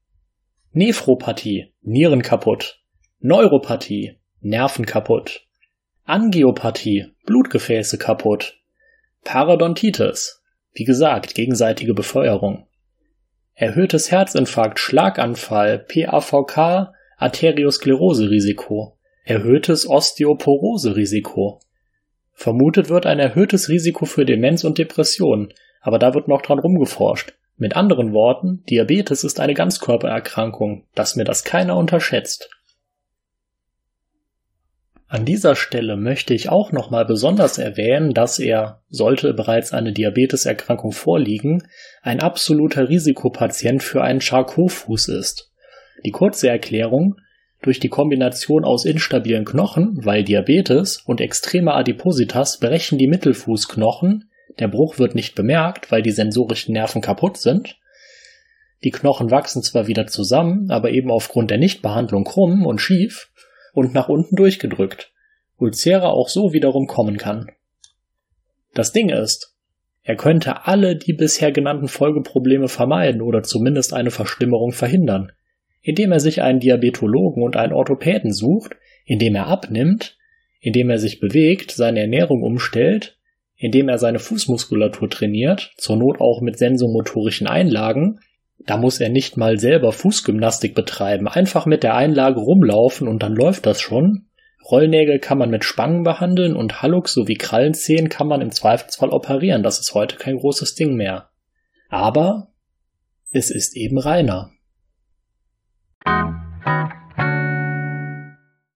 Nephropathie, 0.72 1.74
Nieren 1.82 2.22
kaputt. 2.22 2.82
Neuropathie, 3.20 4.20
Nerven 4.42 4.86
kaputt. 4.86 5.48
Angiopathie, 6.04 7.08
Blutgefäße 7.26 7.98
kaputt. 7.98 8.60
Parodontitis, 9.24 10.44
wie 10.74 10.84
gesagt, 10.84 11.36
gegenseitige 11.36 11.94
Befeuerung. 11.94 12.68
Erhöhtes 13.54 14.12
Herzinfarkt, 14.12 14.80
Schlaganfall, 14.80 15.80
PAVK, 15.80 16.94
Arteriosklerose-Risiko 17.18 18.98
erhöhtes 19.28 19.90
Osteoporose-Risiko. 19.90 21.60
Vermutet 22.32 22.90
wird 22.90 23.06
ein 23.06 23.20
erhöhtes 23.20 23.68
Risiko 23.68 24.06
für 24.06 24.26
Demenz 24.26 24.64
und 24.64 24.78
Depression, 24.78 25.54
aber 25.82 26.00
da 26.00 26.14
wird 26.14 26.30
noch 26.30 26.42
dran 26.42 26.60
rumgeforscht. 26.60 27.37
Mit 27.58 27.76
anderen 27.76 28.14
Worten, 28.14 28.64
Diabetes 28.70 29.24
ist 29.24 29.40
eine 29.40 29.56
Ganzkörpererkrankung, 29.56 30.86
dass 30.94 31.16
mir 31.16 31.24
das 31.24 31.44
keiner 31.44 31.76
unterschätzt. 31.76 32.50
An 35.08 35.26
dieser 35.26 35.56
Stelle 35.56 35.96
möchte 35.96 36.34
ich 36.34 36.50
auch 36.50 36.72
nochmal 36.72 37.06
besonders 37.06 37.58
erwähnen, 37.58 38.14
dass 38.14 38.40
er, 38.40 38.82
sollte 38.90 39.34
bereits 39.34 39.74
eine 39.74 39.94
Diabeteserkrankung 39.94 40.92
vorliegen, 40.92 41.64
ein 42.04 42.20
absoluter 42.20 42.90
Risikopatient 42.90 43.82
für 43.82 44.04
einen 44.04 44.20
Charcot-Fuß 44.20 45.08
ist. 45.08 45.52
Die 46.06 46.12
kurze 46.12 46.50
Erklärung, 46.50 47.16
durch 47.62 47.80
die 47.80 47.90
Kombination 47.90 48.66
aus 48.66 48.86
instabilen 48.86 49.46
Knochen, 49.46 49.98
weil 50.04 50.24
Diabetes 50.24 51.02
und 51.06 51.22
extremer 51.22 51.76
Adipositas 51.76 52.60
brechen 52.60 53.00
die 53.00 53.08
Mittelfußknochen, 53.08 54.30
der 54.60 54.68
Bruch 54.68 55.00
wird 55.00 55.16
nicht 55.16 55.36
bemerkt, 55.36 55.92
weil 55.92 56.02
die 56.02 56.12
sensorischen 56.12 56.74
Nerven 56.74 57.02
kaputt 57.02 57.38
sind. 57.38 57.78
Die 58.84 58.92
Knochen 58.92 59.32
wachsen 59.32 59.64
zwar 59.64 59.88
wieder 59.88 60.08
zusammen, 60.08 60.70
aber 60.72 60.92
eben 60.92 61.12
aufgrund 61.12 61.52
der 61.52 61.58
Nichtbehandlung 61.58 62.24
krumm 62.24 62.66
und 62.66 62.80
schief 62.80 63.32
und 63.74 63.94
nach 63.94 64.10
unten 64.10 64.36
durchgedrückt. 64.36 65.12
Ulcera 65.58 66.10
auch 66.10 66.30
so 66.30 66.54
wiederum 66.54 66.88
kommen 66.88 67.18
kann. 67.18 67.52
Das 68.74 68.92
Ding 68.92 69.10
ist, 69.10 69.56
er 70.04 70.16
könnte 70.16 70.66
alle 70.68 70.96
die 70.96 71.14
bisher 71.14 71.52
genannten 71.52 71.88
Folgeprobleme 71.88 72.68
vermeiden 72.68 73.22
oder 73.22 73.44
zumindest 73.44 73.94
eine 73.94 74.12
Verschlimmerung 74.12 74.72
verhindern, 74.72 75.32
indem 75.82 76.12
er 76.12 76.20
sich 76.20 76.42
einen 76.42 76.60
Diabetologen 76.60 77.44
und 77.44 77.58
einen 77.58 77.74
Orthopäden 77.74 78.32
sucht, 78.32 78.76
indem 79.06 79.36
er 79.36 79.48
abnimmt, 79.48 80.18
indem 80.60 80.90
er 80.90 81.00
sich 81.00 81.20
bewegt, 81.20 81.72
seine 81.72 82.02
Ernährung 82.02 82.44
umstellt, 82.44 83.17
indem 83.58 83.90
er 83.90 83.98
seine 83.98 84.20
Fußmuskulatur 84.20 85.10
trainiert, 85.10 85.74
zur 85.78 85.98
Not 85.98 86.22
auch 86.22 86.42
mit 86.42 86.58
sensomotorischen 86.58 87.48
Einlagen, 87.48 88.20
da 88.60 88.78
muss 88.78 89.00
er 89.00 89.10
nicht 89.10 89.38
mal 89.38 89.58
selber 89.58 89.92
Fußgymnastik 89.92 90.76
betreiben, 90.76 91.28
einfach 91.28 91.66
mit 91.66 91.84
der 91.84 91.96
Einlage 91.96 92.40
rumlaufen 92.40 93.08
und 93.08 93.24
dann 93.24 93.34
läuft 93.34 93.66
das 93.66 93.82
schon. 93.82 94.28
Rollnägel 94.70 95.20
kann 95.20 95.38
man 95.38 95.50
mit 95.50 95.64
Spangen 95.64 96.04
behandeln 96.04 96.56
und 96.56 96.82
Hallux 96.82 97.14
sowie 97.14 97.36
Krallenzehen 97.36 98.10
kann 98.10 98.28
man 98.28 98.42
im 98.42 98.52
Zweifelsfall 98.52 99.10
operieren. 99.10 99.64
Das 99.64 99.80
ist 99.80 99.94
heute 99.94 100.18
kein 100.18 100.38
großes 100.38 100.76
Ding 100.76 100.96
mehr. 100.96 101.30
Aber 101.90 102.50
es 103.32 103.50
ist 103.50 103.78
eben 103.78 103.98
reiner. 103.98 104.52